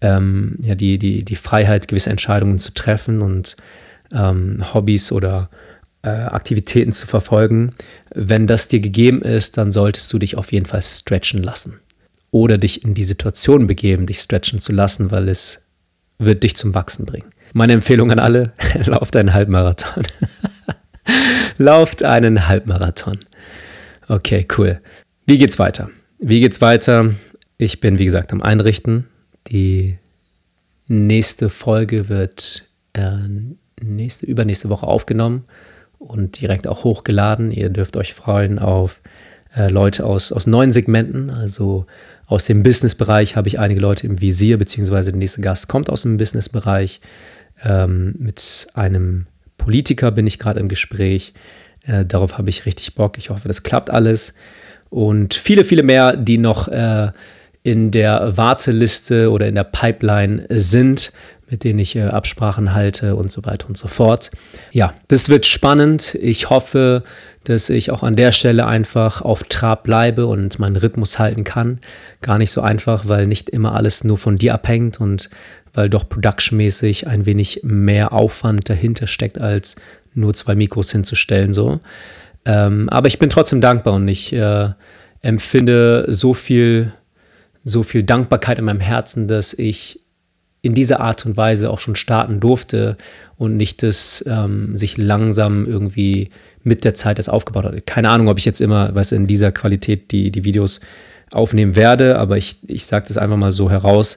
Ähm, 0.00 0.59
ja, 0.61 0.74
die, 0.74 0.98
die, 0.98 1.24
die 1.24 1.37
Freiheit, 1.37 1.87
gewisse 1.88 2.11
Entscheidungen 2.11 2.59
zu 2.59 2.74
treffen 2.74 3.22
und 3.22 3.56
ähm, 4.12 4.74
Hobbys 4.74 5.12
oder 5.12 5.48
äh, 6.02 6.09
Aktivitäten 6.09 6.92
zu 6.92 7.06
verfolgen. 7.06 7.74
Wenn 8.12 8.48
das 8.48 8.66
dir 8.66 8.80
gegeben 8.80 9.22
ist, 9.22 9.56
dann 9.56 9.70
solltest 9.70 10.12
du 10.12 10.18
dich 10.18 10.37
auf 10.37 10.50
jeden 10.52 10.66
Fall 10.66 10.82
stretchen 10.82 11.44
lassen. 11.44 11.80
Oder 12.32 12.59
dich 12.59 12.85
in 12.85 12.94
die 12.94 13.04
Situation 13.04 13.68
begeben, 13.68 14.06
dich 14.06 14.18
stretchen 14.18 14.61
zu 14.61 14.72
lassen, 14.72 15.12
weil 15.12 15.28
es 15.28 15.62
wird 16.18 16.42
dich 16.42 16.56
zum 16.56 16.74
Wachsen 16.74 17.06
bringen. 17.06 17.30
Meine 17.56 17.72
Empfehlung 17.72 18.10
an 18.10 18.18
alle, 18.18 18.52
lauft 18.84 19.16
einen 19.16 19.32
Halbmarathon. 19.32 20.02
lauft 21.56 22.04
einen 22.04 22.48
Halbmarathon. 22.48 23.18
Okay, 24.08 24.46
cool. 24.58 24.78
Wie 25.24 25.38
geht's 25.38 25.58
weiter? 25.58 25.88
Wie 26.18 26.40
geht's 26.40 26.60
weiter? 26.60 27.14
Ich 27.56 27.80
bin, 27.80 27.98
wie 27.98 28.04
gesagt, 28.04 28.34
am 28.34 28.42
Einrichten. 28.42 29.06
Die 29.46 29.96
nächste 30.86 31.48
Folge 31.48 32.10
wird 32.10 32.68
äh, 32.92 33.12
nächste, 33.80 34.26
übernächste 34.26 34.68
Woche 34.68 34.86
aufgenommen 34.86 35.44
und 35.98 36.38
direkt 36.38 36.68
auch 36.68 36.84
hochgeladen. 36.84 37.52
Ihr 37.52 37.70
dürft 37.70 37.96
euch 37.96 38.12
freuen 38.12 38.58
auf 38.58 39.00
äh, 39.56 39.70
Leute 39.70 40.04
aus, 40.04 40.30
aus 40.30 40.46
neuen 40.46 40.72
Segmenten. 40.72 41.30
Also 41.30 41.86
aus 42.26 42.44
dem 42.44 42.62
Business-Bereich 42.62 43.34
habe 43.34 43.48
ich 43.48 43.58
einige 43.58 43.80
Leute 43.80 44.06
im 44.06 44.20
Visier, 44.20 44.58
beziehungsweise 44.58 45.10
der 45.10 45.18
nächste 45.18 45.40
Gast 45.40 45.68
kommt 45.68 45.88
aus 45.88 46.02
dem 46.02 46.18
Business-Bereich. 46.18 47.00
Ähm, 47.64 48.14
mit 48.18 48.66
einem 48.74 49.26
Politiker 49.56 50.10
bin 50.10 50.26
ich 50.26 50.38
gerade 50.38 50.60
im 50.60 50.68
Gespräch. 50.68 51.34
Äh, 51.86 52.04
darauf 52.04 52.38
habe 52.38 52.50
ich 52.50 52.66
richtig 52.66 52.94
Bock. 52.94 53.18
Ich 53.18 53.30
hoffe, 53.30 53.48
das 53.48 53.62
klappt 53.62 53.90
alles. 53.90 54.34
Und 54.90 55.34
viele, 55.34 55.64
viele 55.64 55.82
mehr, 55.82 56.16
die 56.16 56.38
noch 56.38 56.68
äh, 56.68 57.10
in 57.62 57.90
der 57.90 58.36
Warteliste 58.36 59.30
oder 59.30 59.48
in 59.48 59.56
der 59.56 59.64
Pipeline 59.64 60.46
sind 60.48 61.12
mit 61.48 61.64
denen 61.64 61.78
ich 61.78 61.96
äh, 61.96 62.02
Absprachen 62.02 62.74
halte 62.74 63.16
und 63.16 63.30
so 63.30 63.44
weiter 63.44 63.68
und 63.68 63.76
so 63.76 63.88
fort. 63.88 64.30
Ja, 64.72 64.94
das 65.08 65.28
wird 65.28 65.46
spannend. 65.46 66.16
Ich 66.20 66.50
hoffe, 66.50 67.02
dass 67.44 67.70
ich 67.70 67.90
auch 67.90 68.02
an 68.02 68.16
der 68.16 68.32
Stelle 68.32 68.66
einfach 68.66 69.22
auf 69.22 69.44
Trab 69.44 69.84
bleibe 69.84 70.26
und 70.26 70.58
meinen 70.58 70.76
Rhythmus 70.76 71.18
halten 71.18 71.44
kann. 71.44 71.78
Gar 72.20 72.38
nicht 72.38 72.50
so 72.50 72.60
einfach, 72.60 73.06
weil 73.06 73.26
nicht 73.26 73.48
immer 73.48 73.74
alles 73.74 74.02
nur 74.02 74.18
von 74.18 74.36
dir 74.36 74.54
abhängt 74.54 75.00
und 75.00 75.30
weil 75.76 75.90
doch 75.90 76.08
productionmäßig 76.08 77.06
ein 77.06 77.26
wenig 77.26 77.60
mehr 77.62 78.12
Aufwand 78.12 78.68
dahinter 78.68 79.06
steckt, 79.06 79.38
als 79.38 79.76
nur 80.14 80.34
zwei 80.34 80.54
Mikros 80.54 80.90
hinzustellen. 80.90 81.52
So. 81.52 81.80
Ähm, 82.44 82.88
aber 82.88 83.06
ich 83.08 83.18
bin 83.18 83.28
trotzdem 83.28 83.60
dankbar 83.60 83.94
und 83.94 84.08
ich 84.08 84.32
äh, 84.32 84.70
empfinde 85.20 86.06
so 86.08 86.34
viel, 86.34 86.92
so 87.62 87.82
viel 87.82 88.02
Dankbarkeit 88.02 88.58
in 88.58 88.64
meinem 88.64 88.80
Herzen, 88.80 89.28
dass 89.28 89.52
ich 89.52 90.00
in 90.62 90.74
dieser 90.74 91.00
Art 91.00 91.24
und 91.26 91.36
Weise 91.36 91.70
auch 91.70 91.78
schon 91.78 91.94
starten 91.94 92.40
durfte 92.40 92.96
und 93.36 93.56
nicht 93.56 93.82
das 93.82 94.24
ähm, 94.26 94.76
sich 94.76 94.96
langsam 94.96 95.66
irgendwie 95.66 96.30
mit 96.62 96.84
der 96.84 96.94
Zeit 96.94 97.18
das 97.18 97.28
aufgebaut 97.28 97.64
hat. 97.64 97.86
Keine 97.86 98.08
Ahnung, 98.08 98.28
ob 98.28 98.38
ich 98.38 98.44
jetzt 98.44 98.60
immer 98.60 98.94
was 98.94 99.12
in 99.12 99.26
dieser 99.26 99.52
Qualität 99.52 100.10
die, 100.10 100.32
die 100.32 100.44
Videos 100.44 100.80
aufnehmen 101.30 101.76
werde, 101.76 102.18
aber 102.18 102.36
ich, 102.36 102.58
ich 102.66 102.86
sage 102.86 103.06
das 103.08 103.18
einfach 103.18 103.36
mal 103.36 103.50
so 103.50 103.70
heraus, 103.70 104.16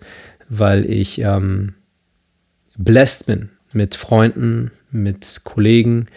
weil 0.49 0.89
ich 0.89 1.21
ähm, 1.21 1.75
blessed 2.77 3.25
bin 3.27 3.49
mit 3.71 3.95
Freunden, 3.95 4.71
mit 4.91 5.41
Kollegen, 5.43 6.07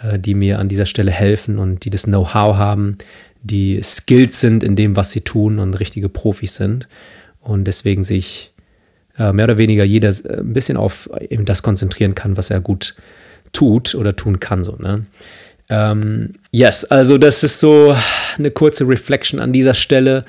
äh, 0.00 0.18
die 0.18 0.34
mir 0.34 0.58
an 0.58 0.68
dieser 0.68 0.86
Stelle 0.86 1.10
helfen 1.10 1.58
und 1.58 1.84
die 1.84 1.90
das 1.90 2.04
Know-how 2.04 2.56
haben, 2.56 2.96
die 3.42 3.80
skilled 3.82 4.32
sind 4.32 4.62
in 4.62 4.76
dem, 4.76 4.96
was 4.96 5.12
sie 5.12 5.22
tun 5.22 5.58
und 5.58 5.74
richtige 5.74 6.08
Profis 6.08 6.54
sind. 6.54 6.88
Und 7.40 7.64
deswegen 7.64 8.02
sich 8.02 8.52
äh, 9.18 9.32
mehr 9.32 9.46
oder 9.46 9.58
weniger 9.58 9.84
jeder 9.84 10.08
äh, 10.08 10.38
ein 10.40 10.52
bisschen 10.52 10.76
auf 10.76 11.08
eben 11.28 11.44
das 11.44 11.62
konzentrieren 11.62 12.14
kann, 12.14 12.36
was 12.36 12.50
er 12.50 12.60
gut 12.60 12.94
tut 13.52 13.94
oder 13.94 14.14
tun 14.14 14.40
kann. 14.40 14.62
So, 14.62 14.76
ne? 14.76 15.06
Ähm, 15.70 16.34
yes, 16.50 16.84
also 16.84 17.16
das 17.16 17.42
ist 17.42 17.60
so 17.60 17.96
eine 18.36 18.50
kurze 18.50 18.86
Reflection 18.86 19.40
an 19.40 19.52
dieser 19.52 19.74
Stelle. 19.74 20.24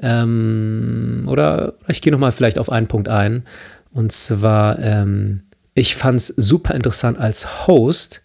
Ähm, 0.00 1.24
oder 1.26 1.74
ich 1.88 2.02
gehe 2.02 2.12
nochmal 2.12 2.32
vielleicht 2.32 2.58
auf 2.58 2.70
einen 2.70 2.88
Punkt 2.88 3.08
ein. 3.08 3.44
Und 3.90 4.12
zwar, 4.12 4.78
ähm, 4.78 5.42
ich 5.74 5.96
fand 5.96 6.20
es 6.20 6.26
super 6.28 6.74
interessant 6.74 7.18
als 7.18 7.66
Host 7.66 8.22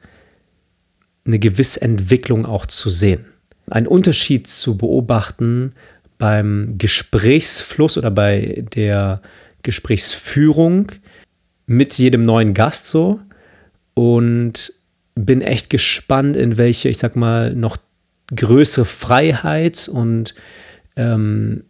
eine 1.25 1.39
gewisse 1.39 1.81
Entwicklung 1.81 2.45
auch 2.45 2.65
zu 2.65 2.89
sehen. 2.89 3.25
Einen 3.69 3.87
Unterschied 3.87 4.47
zu 4.47 4.77
beobachten 4.77 5.71
beim 6.17 6.75
Gesprächsfluss 6.77 7.97
oder 7.97 8.11
bei 8.11 8.63
der 8.75 9.21
Gesprächsführung 9.63 10.91
mit 11.67 11.97
jedem 11.97 12.25
neuen 12.25 12.53
Gast 12.53 12.87
so 12.87 13.19
und 13.93 14.73
bin 15.15 15.41
echt 15.41 15.69
gespannt, 15.69 16.35
in 16.35 16.57
welche, 16.57 16.89
ich 16.89 16.97
sag 16.97 17.15
mal, 17.15 17.53
noch 17.53 17.77
größere 18.35 18.85
Freiheit 18.85 19.89
und 19.91 20.35
ähm, 20.95 21.63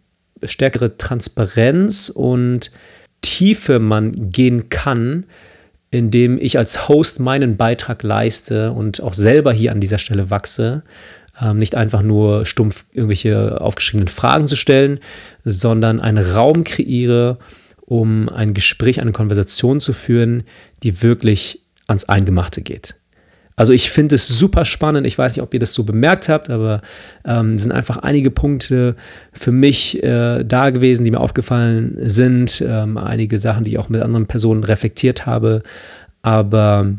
stärkere 0.44 0.98
Transparenz 0.98 2.10
und 2.10 2.72
Tiefe 3.22 3.80
man 3.80 4.12
gehen 4.32 4.70
kann, 4.70 5.26
indem 5.92 6.38
ich 6.40 6.58
als 6.58 6.88
Host 6.88 7.20
meinen 7.20 7.58
Beitrag 7.58 8.02
leiste 8.04 8.72
und 8.72 9.02
auch 9.02 9.14
selber 9.14 9.54
hier 9.54 9.72
an 9.72 9.82
dieser 9.82 9.98
Stelle 9.98 10.30
wachse. 10.30 10.84
Ähm, 11.40 11.58
nicht 11.58 11.76
einfach 11.76 12.02
nur 12.02 12.46
stumpf 12.46 12.86
irgendwelche 12.92 13.62
aufgeschriebenen 13.62 14.08
Fragen 14.08 14.48
zu 14.48 14.56
stellen, 14.56 15.00
sondern 15.44 16.00
einen 16.00 16.24
Raum 16.24 16.64
kreiere, 16.64 17.38
um 17.86 18.30
ein 18.30 18.54
Gespräch, 18.54 19.02
eine 19.02 19.12
Konversation 19.12 19.80
zu 19.80 19.94
führen, 19.94 20.44
die 20.82 21.04
wirklich 21.04 21.62
ans 21.88 22.06
Eingemachte 22.06 22.62
geht. 22.62 22.96
Also 23.62 23.74
ich 23.74 23.92
finde 23.92 24.16
es 24.16 24.28
super 24.40 24.66
spannend. 24.66 25.06
Ich 25.06 25.20
weiß 25.20 25.36
nicht, 25.36 25.44
ob 25.44 25.54
ihr 25.54 25.60
das 25.60 25.76
so 25.76 25.84
bemerkt 25.84 26.30
habt, 26.30 26.50
aber 26.50 26.82
ähm, 27.24 27.60
sind 27.60 27.72
einfach 27.72 27.98
einige 27.98 28.32
Punkte 28.32 28.96
für 29.34 29.52
mich 29.52 30.02
äh, 30.02 30.44
da 30.44 30.72
gewesen, 30.72 31.06
die 31.06 31.12
mir 31.12 31.20
aufgefallen 31.20 31.94
sind. 31.98 32.64
Ähm, 32.66 32.98
einige 32.98 33.38
Sachen, 33.38 33.64
die 33.64 33.74
ich 33.74 33.78
auch 33.78 33.88
mit 33.88 34.02
anderen 34.02 34.26
Personen 34.26 34.64
reflektiert 34.64 35.28
habe. 35.28 35.62
Aber 36.24 36.92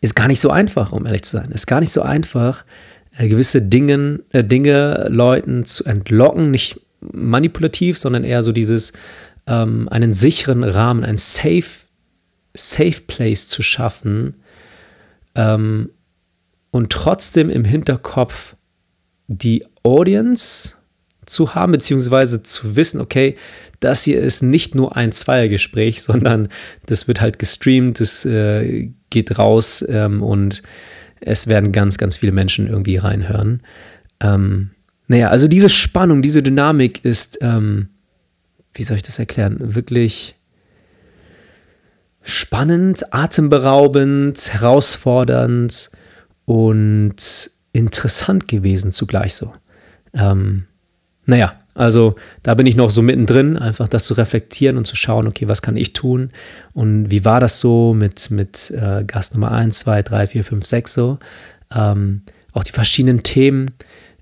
ist 0.00 0.16
gar 0.16 0.28
nicht 0.28 0.40
so 0.40 0.48
einfach, 0.48 0.90
um 0.92 1.04
ehrlich 1.04 1.24
zu 1.24 1.36
sein. 1.36 1.50
Ist 1.52 1.66
gar 1.66 1.80
nicht 1.80 1.92
so 1.92 2.00
einfach, 2.00 2.64
äh, 3.18 3.28
gewisse 3.28 3.60
Dingen, 3.60 4.22
äh, 4.32 4.42
Dinge 4.44 5.08
Leuten 5.10 5.66
zu 5.66 5.84
entlocken. 5.84 6.50
Nicht 6.50 6.80
manipulativ, 7.02 7.98
sondern 7.98 8.24
eher 8.24 8.40
so 8.40 8.52
dieses, 8.52 8.94
ähm, 9.46 9.86
einen 9.90 10.14
sicheren 10.14 10.64
Rahmen, 10.64 11.04
ein 11.04 11.18
safe, 11.18 11.84
safe 12.54 13.02
Place 13.06 13.50
zu 13.50 13.60
schaffen 13.60 14.36
ähm, 15.38 15.90
und 16.70 16.90
trotzdem 16.90 17.48
im 17.48 17.64
Hinterkopf 17.64 18.56
die 19.26 19.64
Audience 19.82 20.74
zu 21.24 21.54
haben, 21.54 21.72
beziehungsweise 21.72 22.42
zu 22.42 22.76
wissen, 22.76 23.00
okay, 23.00 23.36
das 23.80 24.04
hier 24.04 24.20
ist 24.20 24.42
nicht 24.42 24.74
nur 24.74 24.96
ein 24.96 25.12
Zweiergespräch, 25.12 26.02
sondern 26.02 26.48
das 26.86 27.08
wird 27.08 27.20
halt 27.20 27.38
gestreamt, 27.38 28.00
das 28.00 28.24
äh, 28.24 28.90
geht 29.10 29.38
raus 29.38 29.84
ähm, 29.88 30.22
und 30.22 30.62
es 31.20 31.46
werden 31.46 31.72
ganz, 31.72 31.98
ganz 31.98 32.16
viele 32.16 32.32
Menschen 32.32 32.66
irgendwie 32.66 32.96
reinhören. 32.96 33.62
Ähm, 34.20 34.70
naja, 35.06 35.28
also 35.28 35.48
diese 35.48 35.68
Spannung, 35.68 36.20
diese 36.20 36.42
Dynamik 36.42 37.04
ist 37.04 37.38
ähm, 37.40 37.88
wie 38.78 38.84
soll 38.84 38.96
ich 38.96 39.02
das 39.02 39.18
erklären, 39.18 39.56
wirklich 39.74 40.36
spannend, 42.28 43.14
atemberaubend, 43.14 44.52
herausfordernd 44.52 45.90
und 46.44 47.16
interessant 47.72 48.48
gewesen 48.48 48.92
zugleich 48.92 49.34
so. 49.34 49.54
Ähm, 50.12 50.66
naja, 51.24 51.54
also 51.74 52.16
da 52.42 52.54
bin 52.54 52.66
ich 52.66 52.76
noch 52.76 52.90
so 52.90 53.00
mittendrin, 53.00 53.56
einfach 53.56 53.88
das 53.88 54.04
zu 54.04 54.12
reflektieren 54.12 54.76
und 54.76 54.84
zu 54.84 54.94
schauen, 54.94 55.26
okay, 55.26 55.48
was 55.48 55.62
kann 55.62 55.78
ich 55.78 55.94
tun 55.94 56.28
und 56.74 57.10
wie 57.10 57.24
war 57.24 57.40
das 57.40 57.60
so 57.60 57.94
mit, 57.94 58.30
mit 58.30 58.72
äh, 58.72 59.04
Gast 59.04 59.32
Nummer 59.32 59.52
1, 59.52 59.78
2, 59.78 60.02
3, 60.02 60.26
4, 60.26 60.44
5, 60.44 60.66
6 60.66 60.92
so. 60.92 61.18
Ähm, 61.74 62.22
auch 62.52 62.64
die 62.64 62.72
verschiedenen 62.72 63.22
Themen 63.22 63.70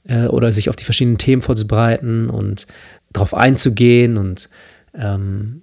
äh, 0.05 0.27
oder 0.27 0.53
sich 0.53 0.69
auf 0.69 0.77
die 0.77 0.85
verschiedenen 0.85 1.19
Themen 1.19 1.42
vorzubereiten 1.42 2.31
und 2.31 2.69
drauf 3.12 3.35
einzugehen 3.35 4.16
und 4.16 4.49
ähm, 4.95 5.62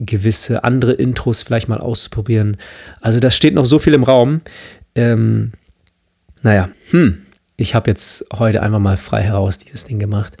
gewisse 0.00 0.64
andere 0.64 0.92
Intros 0.92 1.42
vielleicht 1.42 1.68
mal 1.68 1.78
auszuprobieren. 1.78 2.56
Also 3.00 3.20
da 3.20 3.30
steht 3.30 3.54
noch 3.54 3.64
so 3.64 3.78
viel 3.78 3.94
im 3.94 4.02
Raum. 4.04 4.42
Ähm, 4.94 5.52
naja, 6.42 6.68
hm, 6.90 7.22
ich 7.56 7.74
habe 7.74 7.88
jetzt 7.90 8.26
heute 8.32 8.62
einfach 8.62 8.78
mal 8.78 8.96
frei 8.96 9.22
heraus 9.22 9.58
dieses 9.58 9.84
Ding 9.84 9.98
gemacht. 9.98 10.36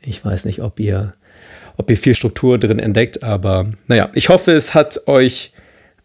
Ich 0.00 0.24
weiß 0.24 0.46
nicht, 0.46 0.62
ob 0.62 0.80
ihr, 0.80 1.12
ob 1.76 1.90
ihr 1.90 1.98
viel 1.98 2.14
Struktur 2.14 2.58
drin 2.58 2.78
entdeckt, 2.78 3.22
aber 3.22 3.70
naja, 3.86 4.08
ich 4.14 4.30
hoffe, 4.30 4.52
es 4.52 4.74
hat 4.74 5.06
euch 5.06 5.52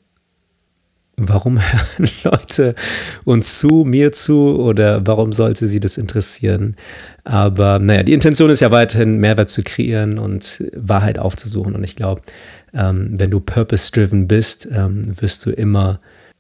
warum 1.17 1.60
hören 1.62 2.10
Leute 2.23 2.75
uns 3.23 3.60
zu, 3.60 3.84
mir 3.86 4.12
zu 4.12 4.56
oder 4.60 5.06
warum 5.06 5.34
sollte 5.34 5.67
sie 5.67 5.80
das 5.80 5.97
interessieren? 5.97 6.75
Aber 7.23 7.80
naja, 7.80 8.04
die 8.04 8.13
Intention 8.13 8.49
ist 8.49 8.62
ja 8.62 8.71
weiterhin 8.71 9.17
Mehrwert 9.17 9.49
zu 9.49 9.63
kreieren 9.63 10.17
und 10.17 10.63
Wahrheit 10.75 11.19
aufzusuchen. 11.19 11.75
Und 11.75 11.84
ich 11.84 11.95
glaube, 11.95 12.21
ähm, 12.73 13.15
wenn 13.17 13.31
du 13.31 13.39
purpose-driven 13.39 14.27
bist, 14.27 14.67
ähm, 14.71 15.15
wirst 15.19 15.45
du 15.45 15.51
immer 15.51 15.99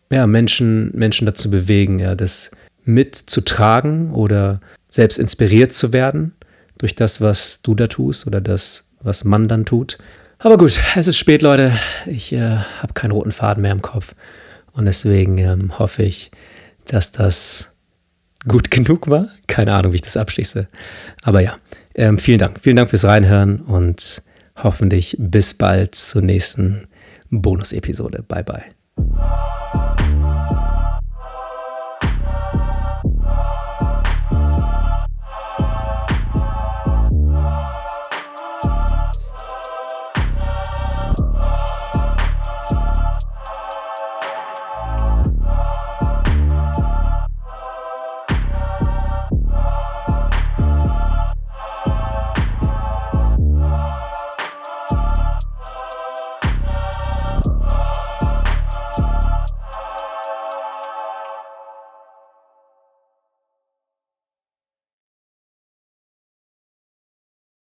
ja, 0.09 0.27
Menschen, 0.27 0.91
Menschen 0.93 1.25
dazu 1.25 1.49
bewegen, 1.49 1.99
ja, 1.99 2.15
das 2.15 2.51
mitzutragen 2.83 4.11
oder 4.13 4.59
selbst 4.89 5.17
inspiriert 5.19 5.73
zu 5.73 5.93
werden 5.93 6.33
durch 6.77 6.95
das, 6.95 7.21
was 7.21 7.61
du 7.61 7.75
da 7.75 7.87
tust 7.87 8.27
oder 8.27 8.41
das, 8.41 8.85
was 9.01 9.23
man 9.23 9.47
dann 9.47 9.65
tut. 9.65 9.97
Aber 10.39 10.57
gut, 10.57 10.79
es 10.95 11.07
ist 11.07 11.17
spät, 11.17 11.41
Leute. 11.41 11.71
Ich 12.07 12.33
äh, 12.33 12.57
habe 12.57 12.93
keinen 12.93 13.11
roten 13.11 13.31
Faden 13.31 13.61
mehr 13.61 13.71
im 13.71 13.81
Kopf. 13.81 14.15
Und 14.73 14.85
deswegen 14.85 15.37
ähm, 15.37 15.77
hoffe 15.77 16.03
ich, 16.03 16.31
dass 16.87 17.11
das 17.11 17.69
gut 18.47 18.71
genug 18.71 19.07
war. 19.07 19.29
Keine 19.47 19.73
Ahnung, 19.73 19.91
wie 19.91 19.97
ich 19.97 20.01
das 20.01 20.17
abschließe. 20.17 20.67
Aber 21.23 21.41
ja, 21.41 21.57
ähm, 21.93 22.17
vielen 22.17 22.39
Dank. 22.39 22.59
Vielen 22.61 22.75
Dank 22.75 22.89
fürs 22.89 23.05
Reinhören 23.05 23.61
und 23.61 24.23
hoffentlich 24.55 25.15
bis 25.19 25.53
bald 25.53 25.95
zur 25.95 26.21
nächsten 26.21 26.85
Bonus-Episode. 27.29 28.23
Bye, 28.27 28.43
bye. 28.43 29.50